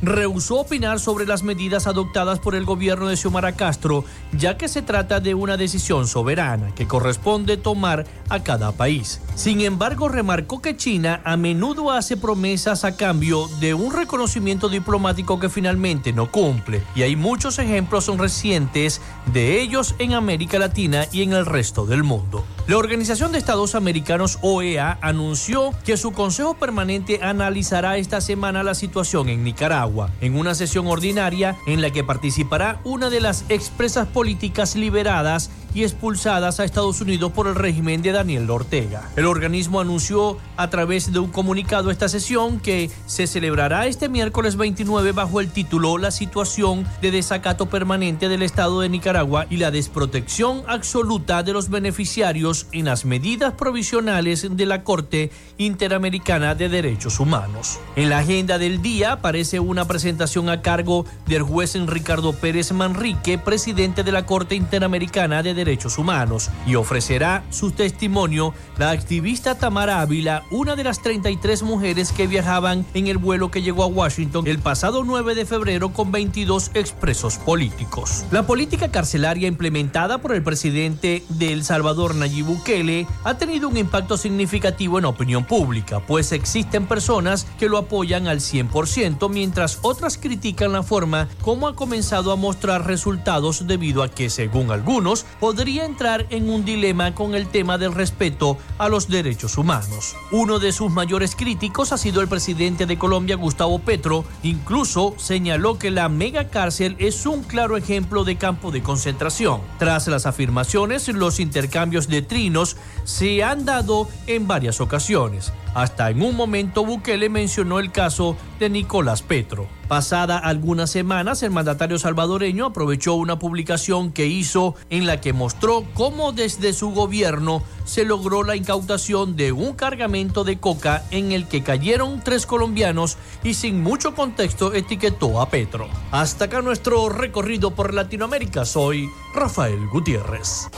Rehusó 0.02 0.60
opinar 0.60 1.00
sobre 1.00 1.26
las 1.26 1.44
medidas 1.44 1.88
adoptadas 1.88 2.40
por 2.40 2.56
el 2.56 2.66
gobierno 2.66 3.08
de 3.08 3.18
Xiomara 3.18 3.54
Castro, 3.54 4.06
ya 4.32 4.58
que 4.58 4.68
se 4.68 4.82
trata 4.82 5.20
de 5.20 5.34
una 5.34 5.58
decisión 5.58 6.08
soberana 6.08 6.74
que 6.76 6.88
corresponde 6.88 7.58
tomar 7.58 8.06
a 8.30 8.44
cada 8.44 8.72
país. 8.72 9.22
Sin 9.36 9.62
embargo, 9.62 10.10
remarcó 10.10 10.62
que 10.62 10.76
China 10.76 11.22
a 11.24 11.38
menudo 11.38 11.92
hace 11.92 12.18
promesas 12.18 12.84
a 12.84 12.96
cambio 12.96 13.48
de 13.60 13.74
un 13.74 13.94
reconocimiento 13.94 14.70
diplomático 14.70 15.40
que 15.40 15.50
finalmente 15.50 16.14
no 16.14 16.32
cumple, 16.32 16.84
y 16.96 17.04
hay 17.04 17.16
muchos 17.16 17.60
ejemplos 17.60 18.08
recientes 18.18 19.02
de 19.34 19.62
ellos 19.62 19.96
en 20.00 20.14
América 20.14 20.60
Latina 20.60 21.06
y 21.12 21.24
en 21.24 21.34
el 21.34 21.46
resto 21.46 21.86
del 21.86 22.04
mundo. 22.04 22.46
La 22.68 22.78
Organización 22.78 23.32
de 23.32 23.38
Estados 23.38 23.76
Americanos 23.76 24.40
OEA 24.42 24.98
anunció 25.02 25.72
que 25.86 25.96
su 25.98 26.12
Consejo 26.12 26.56
Permanente 26.56 27.20
analizará 27.24 27.98
esta 27.98 28.22
semana 28.22 28.64
la 28.64 28.76
situación 28.76 29.30
en 29.30 29.44
Nicaragua, 29.44 29.87
en 30.22 30.38
una 30.38 30.56
sesión 30.56 30.88
ordinaria 30.88 31.58
en 31.66 31.82
la 31.82 31.92
que 31.92 32.04
participará 32.04 32.80
una 32.84 33.10
de 33.10 33.22
las 33.22 33.46
expresas 33.50 34.08
políticas 34.08 34.76
liberadas 34.76 35.50
y 35.78 35.84
expulsadas 35.84 36.60
a 36.60 36.66
Estados 36.66 37.02
Unidos 37.02 37.32
por 37.34 37.46
el 37.46 37.54
régimen 37.54 38.02
de 38.02 38.12
Daniel 38.12 38.50
Ortega. 38.50 39.12
El 39.16 39.28
organismo 39.28 39.80
anunció 39.80 40.40
a 40.56 40.72
través 40.72 41.14
de 41.14 41.20
un 41.20 41.30
comunicado 41.30 41.92
esta 41.92 42.10
sesión 42.10 42.60
que 42.60 42.90
se 43.06 43.28
celebrará 43.28 43.86
este 43.86 44.10
miércoles 44.10 44.56
29 44.56 45.12
bajo 45.12 45.40
el 45.40 45.52
título 45.52 46.00
La 46.00 46.10
situación 46.10 46.88
de 47.00 47.12
desacato 47.12 47.68
permanente 47.68 48.28
del 48.28 48.42
Estado 48.42 48.82
de 48.82 48.90
Nicaragua 48.90 49.46
y 49.52 49.58
la 49.58 49.70
desprotección 49.70 50.64
absoluta 50.68 51.44
de 51.44 51.54
los 51.54 51.70
beneficiarios 51.70 52.66
en 52.72 52.86
las 52.86 53.06
medidas 53.06 53.54
provisionales 53.54 54.48
de 54.50 54.66
la 54.66 54.84
Corte 54.84 55.30
Interamericana 55.60 56.56
de 56.56 56.70
Derechos 56.70 57.20
Humanos. 57.20 57.78
En 57.96 58.10
la 58.10 58.18
agenda 58.18 58.58
del 58.58 58.82
día 58.82 59.12
aparece 59.12 59.60
una 59.60 59.86
presentación 59.86 60.50
a 60.50 60.64
cargo 60.64 61.06
del 61.28 61.44
juez 61.44 61.76
Ricardo 61.86 62.34
Pérez 62.34 62.72
Manrique, 62.72 63.38
presidente 63.38 64.04
de 64.04 64.12
la 64.12 64.26
Corte 64.26 64.56
Interamericana 64.56 65.44
de 65.44 65.54
Derechos 65.54 65.67
Humanos, 65.98 66.50
y 66.66 66.76
ofrecerá 66.76 67.44
su 67.50 67.72
testimonio 67.72 68.54
la 68.78 68.92
activista 68.92 69.56
Tamara 69.56 70.00
Ávila, 70.00 70.44
una 70.50 70.78
de 70.78 70.86
las 70.86 71.02
33 71.02 71.64
mujeres 71.64 72.14
que 72.14 72.26
viajaban 72.26 72.86
en 72.94 73.08
el 73.08 73.18
vuelo 73.18 73.52
que 73.52 73.62
llegó 73.62 73.84
a 73.84 73.88
Washington 73.88 74.48
el 74.48 74.60
pasado 74.60 75.04
9 75.04 75.36
de 75.36 75.46
febrero 75.46 75.92
con 75.92 76.12
22 76.12 76.72
expresos 76.74 77.38
políticos. 77.38 78.26
La 78.32 78.48
política 78.48 78.90
carcelaria 78.92 79.50
implementada 79.50 80.20
por 80.20 80.34
el 80.34 80.42
presidente 80.42 81.24
de 81.28 81.52
El 81.52 81.66
Salvador, 81.66 82.16
Nayib 82.16 82.46
Bukele, 82.46 83.06
ha 83.26 83.34
tenido 83.38 83.68
un 83.68 83.76
impacto 83.76 84.16
significativo 84.16 85.00
en 85.00 85.06
opinión 85.06 85.44
pública, 85.44 86.00
pues 86.00 86.32
existen 86.32 86.88
personas 86.88 87.46
que 87.60 87.68
lo 87.68 87.78
apoyan 87.78 88.28
al 88.28 88.40
100%, 88.40 89.30
mientras 89.30 89.80
otras 89.82 90.18
critican 90.18 90.72
la 90.72 90.84
forma 90.84 91.28
como 91.42 91.68
ha 91.68 91.76
comenzado 91.76 92.32
a 92.32 92.38
mostrar 92.38 92.88
resultados 92.88 93.68
debido 93.68 94.02
a 94.04 94.10
que, 94.10 94.30
según 94.30 94.72
algunos, 94.72 95.26
podría 95.40 95.57
entrar 95.66 96.28
en 96.30 96.50
un 96.50 96.64
dilema 96.66 97.16
con 97.16 97.34
el 97.34 97.48
tema 97.48 97.78
del 97.78 97.94
respeto 97.94 98.58
a 98.78 98.90
los 98.90 99.10
derechos 99.10 99.58
humanos. 99.58 100.16
Uno 100.32 100.60
de 100.60 100.72
sus 100.72 100.92
mayores 100.92 101.36
críticos 101.36 101.92
ha 101.92 101.98
sido 101.98 102.22
el 102.22 102.28
presidente 102.28 102.86
de 102.86 102.98
Colombia, 102.98 103.36
Gustavo 103.36 103.80
Petro, 103.80 104.24
incluso 104.44 105.16
señaló 105.18 105.80
que 105.80 105.92
la 105.92 106.10
mega 106.10 106.50
cárcel 106.50 106.96
es 107.00 107.26
un 107.26 107.44
claro 107.44 107.76
ejemplo 107.76 108.24
de 108.24 108.38
campo 108.38 108.72
de 108.72 108.84
concentración. 108.84 109.62
Tras 109.80 110.08
las 110.08 110.26
afirmaciones, 110.26 111.08
los 111.08 111.40
intercambios 111.40 112.08
de 112.08 112.22
trinos 112.22 112.78
se 113.04 113.44
han 113.44 113.66
dado 113.66 114.08
en 114.28 114.48
varias 114.48 114.80
ocasiones. 114.80 115.52
Hasta 115.78 116.10
en 116.10 116.24
un 116.24 116.36
momento 116.36 116.84
Bukele 116.84 117.30
mencionó 117.30 117.78
el 117.78 117.92
caso 117.92 118.36
de 118.60 118.68
Nicolás 118.68 119.22
Petro. 119.22 119.68
Pasada 119.88 120.40
algunas 120.40 120.90
semanas, 120.90 121.44
el 121.44 121.52
mandatario 121.52 122.00
salvadoreño 122.00 122.66
aprovechó 122.66 123.14
una 123.14 123.38
publicación 123.38 124.12
que 124.12 124.26
hizo 124.26 124.74
en 124.90 125.06
la 125.06 125.22
que 125.22 125.34
mostró 125.34 125.86
cómo 125.94 126.32
desde 126.32 126.74
su 126.74 126.94
gobierno 126.94 127.62
se 127.86 128.06
logró 128.06 128.42
la 128.42 128.56
incautación 128.56 129.36
de 129.36 129.52
un 129.52 129.74
cargamento 129.74 130.44
de 130.44 130.58
coca 130.58 131.04
en 131.12 131.32
el 131.32 131.48
que 131.48 131.62
cayeron 131.62 132.22
tres 132.24 132.48
colombianos 132.48 133.20
y 133.44 133.54
sin 133.54 133.84
mucho 133.84 134.16
contexto 134.16 134.74
etiquetó 134.74 135.40
a 135.42 135.52
Petro. 135.52 135.90
Hasta 136.10 136.46
acá 136.46 136.64
nuestro 136.64 137.08
recorrido 137.10 137.76
por 137.76 137.94
Latinoamérica. 137.94 138.66
Soy 138.66 139.08
Rafael 139.36 139.88
Gutiérrez. 139.90 140.70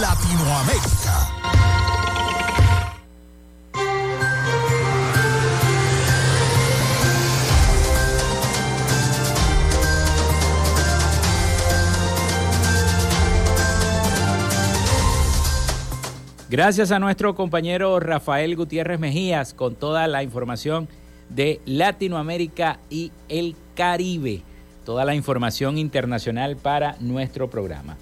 Latinoamérica. 0.00 1.41
Gracias 16.52 16.92
a 16.92 16.98
nuestro 16.98 17.34
compañero 17.34 17.98
Rafael 17.98 18.56
Gutiérrez 18.56 19.00
Mejías 19.00 19.54
con 19.54 19.74
toda 19.74 20.06
la 20.06 20.22
información 20.22 20.86
de 21.30 21.62
Latinoamérica 21.64 22.78
y 22.90 23.10
el 23.30 23.56
Caribe, 23.74 24.42
toda 24.84 25.06
la 25.06 25.14
información 25.14 25.78
internacional 25.78 26.58
para 26.58 26.96
nuestro 27.00 27.48
programa. 27.48 27.96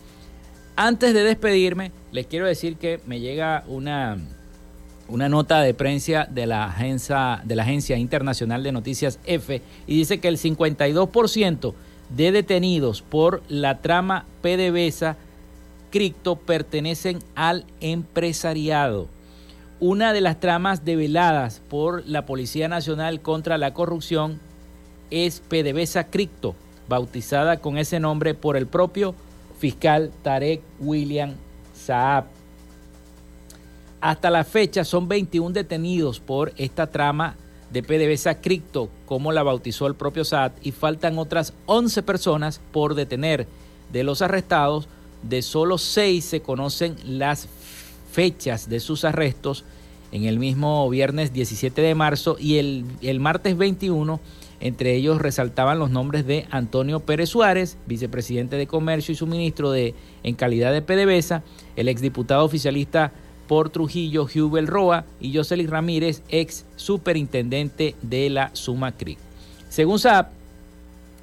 Antes 0.74 1.14
de 1.14 1.22
despedirme, 1.22 1.92
les 2.10 2.26
quiero 2.26 2.44
decir 2.44 2.76
que 2.76 2.98
me 3.06 3.20
llega 3.20 3.62
una, 3.68 4.18
una 5.06 5.28
nota 5.28 5.60
de 5.60 5.72
prensa 5.72 6.26
de 6.28 6.46
la, 6.46 6.64
agencia, 6.64 7.42
de 7.44 7.54
la 7.54 7.62
Agencia 7.62 7.98
Internacional 7.98 8.64
de 8.64 8.72
Noticias 8.72 9.20
F 9.26 9.62
y 9.86 9.96
dice 9.96 10.18
que 10.18 10.26
el 10.26 10.38
52% 10.38 11.72
de 12.08 12.32
detenidos 12.32 13.00
por 13.00 13.44
la 13.46 13.80
trama 13.80 14.26
PDVSA 14.42 15.16
cripto 15.90 16.36
pertenecen 16.36 17.18
al 17.34 17.66
empresariado. 17.80 19.08
Una 19.80 20.12
de 20.12 20.20
las 20.20 20.40
tramas 20.40 20.84
develadas 20.84 21.60
por 21.68 22.06
la 22.06 22.26
Policía 22.26 22.68
Nacional 22.68 23.20
contra 23.20 23.58
la 23.58 23.74
Corrupción 23.74 24.38
es 25.10 25.40
PDVSA 25.40 26.04
Cripto, 26.04 26.54
bautizada 26.88 27.58
con 27.58 27.78
ese 27.78 28.00
nombre 28.00 28.34
por 28.34 28.56
el 28.56 28.66
propio 28.66 29.14
fiscal 29.58 30.10
Tarek 30.22 30.62
William 30.80 31.34
Saab. 31.74 32.24
Hasta 34.00 34.30
la 34.30 34.44
fecha 34.44 34.84
son 34.84 35.08
21 35.08 35.50
detenidos 35.50 36.20
por 36.20 36.52
esta 36.56 36.86
trama 36.86 37.36
de 37.70 37.82
PDVSA 37.82 38.40
Cripto, 38.40 38.88
como 39.06 39.32
la 39.32 39.42
bautizó 39.42 39.86
el 39.86 39.94
propio 39.94 40.24
Saab, 40.24 40.52
y 40.62 40.72
faltan 40.72 41.18
otras 41.18 41.52
11 41.66 42.02
personas 42.02 42.60
por 42.72 42.94
detener. 42.94 43.46
De 43.92 44.04
los 44.04 44.22
arrestados, 44.22 44.88
de 45.22 45.42
solo 45.42 45.78
seis 45.78 46.24
se 46.24 46.40
conocen 46.40 46.96
las 47.04 47.48
fechas 48.12 48.68
de 48.68 48.80
sus 48.80 49.04
arrestos 49.04 49.64
en 50.12 50.24
el 50.24 50.38
mismo 50.38 50.88
viernes 50.90 51.32
17 51.32 51.80
de 51.80 51.94
marzo 51.94 52.36
y 52.38 52.58
el, 52.58 52.84
el, 53.02 53.20
martes 53.20 53.56
21. 53.56 54.20
Entre 54.60 54.94
ellos 54.94 55.20
resaltaban 55.20 55.78
los 55.78 55.90
nombres 55.90 56.26
de 56.26 56.46
Antonio 56.50 57.00
Pérez 57.00 57.30
Suárez, 57.30 57.78
vicepresidente 57.86 58.56
de 58.56 58.66
Comercio 58.66 59.12
y 59.12 59.16
suministro 59.16 59.70
de, 59.70 59.94
en 60.22 60.34
calidad 60.34 60.72
de 60.72 60.82
PDVSA, 60.82 61.42
el 61.76 61.88
exdiputado 61.88 62.44
oficialista 62.44 63.12
por 63.48 63.70
Trujillo, 63.70 64.28
Jubel 64.32 64.66
Roa 64.66 65.06
y 65.18 65.34
Jocelyn 65.34 65.68
Ramírez, 65.68 66.22
ex 66.28 66.66
superintendente 66.76 67.96
de 68.02 68.28
la 68.28 68.50
Suma 68.52 68.92
Creek. 68.92 69.18
Según 69.70 69.98
SAP, 69.98 70.30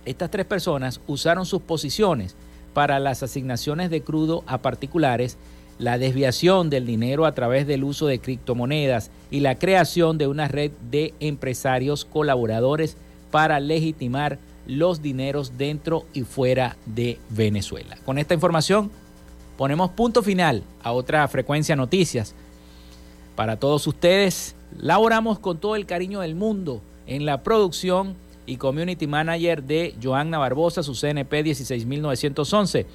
estas 0.04 0.32
tres 0.32 0.46
personas 0.46 1.00
usaron 1.06 1.46
sus 1.46 1.62
posiciones 1.62 2.36
para 2.78 3.00
las 3.00 3.24
asignaciones 3.24 3.90
de 3.90 4.04
crudo 4.04 4.44
a 4.46 4.60
particulares, 4.60 5.40
la 5.80 5.98
desviación 5.98 6.70
del 6.70 6.86
dinero 6.86 7.26
a 7.26 7.32
través 7.32 7.66
del 7.66 7.84
uso 7.84 8.06
de 8.06 8.20
criptomonedas 8.20 9.10
y 9.32 9.40
la 9.40 9.56
creación 9.58 10.20
de 10.20 10.28
una 10.28 10.48
red 10.48 10.70
de 10.92 11.16
empresarios 11.20 12.06
colaboradores 12.06 12.96
para 13.32 13.60
legitimar 13.60 14.38
los 14.68 15.02
dineros 15.02 15.58
dentro 15.58 16.06
y 16.14 16.22
fuera 16.22 16.78
de 16.86 17.18
Venezuela. 17.32 17.98
Con 18.06 18.20
esta 18.20 18.36
información 18.36 18.92
ponemos 19.58 19.90
punto 19.90 20.22
final 20.22 20.62
a 20.84 20.92
otra 20.92 21.28
frecuencia 21.30 21.76
noticias. 21.76 22.36
Para 23.36 23.58
todos 23.58 23.88
ustedes, 23.88 24.54
laboramos 24.78 25.40
con 25.40 25.58
todo 25.58 25.76
el 25.76 25.88
cariño 25.88 26.20
del 26.20 26.36
mundo 26.36 26.84
en 27.08 27.26
la 27.26 27.42
producción 27.42 28.14
y 28.48 28.58
community 28.58 29.06
manager 29.06 29.62
de 29.62 29.94
Joanna 30.02 30.40
Barbosa, 30.40 30.82
su 30.82 30.96
CNP 30.96 31.44
16911. 31.44 32.88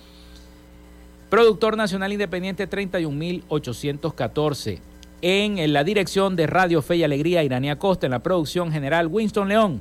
Productor 1.31 1.77
Nacional 1.77 2.13
Independiente 2.13 2.67
31814. 2.67 4.81
En 5.21 5.73
la 5.73 5.85
dirección 5.85 6.35
de 6.35 6.49
Radio 6.49 6.83
Fe 6.83 6.97
y 6.97 7.05
Alegría, 7.05 7.45
Iranía 7.45 7.79
Costa. 7.79 8.07
En 8.07 8.11
la 8.11 8.25
producción 8.25 8.73
general, 8.73 9.07
Winston 9.07 9.49
León. 9.49 9.81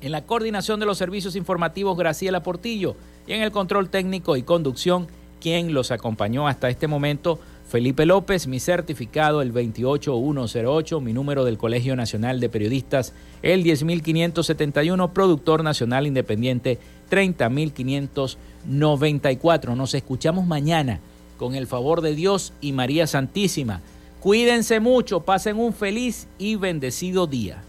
En 0.00 0.12
la 0.12 0.24
coordinación 0.24 0.78
de 0.78 0.86
los 0.86 0.98
servicios 0.98 1.34
informativos, 1.36 1.98
Graciela 1.98 2.42
Portillo. 2.42 2.94
Y 3.26 3.32
en 3.32 3.42
el 3.42 3.50
control 3.50 3.88
técnico 3.88 4.36
y 4.36 4.44
conducción, 4.44 5.08
quien 5.40 5.74
los 5.74 5.90
acompañó 5.90 6.46
hasta 6.46 6.68
este 6.68 6.86
momento, 6.86 7.40
Felipe 7.72 8.04
López, 8.04 8.46
mi 8.48 8.60
certificado 8.60 9.40
el 9.40 9.50
28108, 9.50 11.00
mi 11.00 11.14
número 11.14 11.46
del 11.46 11.56
Colegio 11.56 11.96
Nacional 11.96 12.38
de 12.38 12.50
Periodistas 12.50 13.14
el 13.40 13.62
10571, 13.62 15.14
productor 15.14 15.64
nacional 15.64 16.06
independiente 16.06 16.78
30594. 17.08 19.74
Nos 19.74 19.94
escuchamos 19.94 20.46
mañana 20.46 21.00
con 21.38 21.54
el 21.54 21.66
favor 21.66 22.02
de 22.02 22.14
Dios 22.14 22.52
y 22.60 22.72
María 22.72 23.06
Santísima. 23.06 23.80
Cuídense 24.20 24.78
mucho, 24.78 25.20
pasen 25.20 25.58
un 25.58 25.72
feliz 25.72 26.26
y 26.36 26.56
bendecido 26.56 27.26
día. 27.26 27.62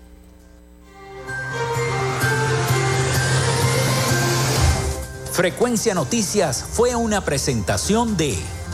Frecuencia 5.32 5.94
Noticias 5.94 6.62
fue 6.62 6.94
una 6.94 7.22
presentación 7.22 8.18
de 8.18 8.36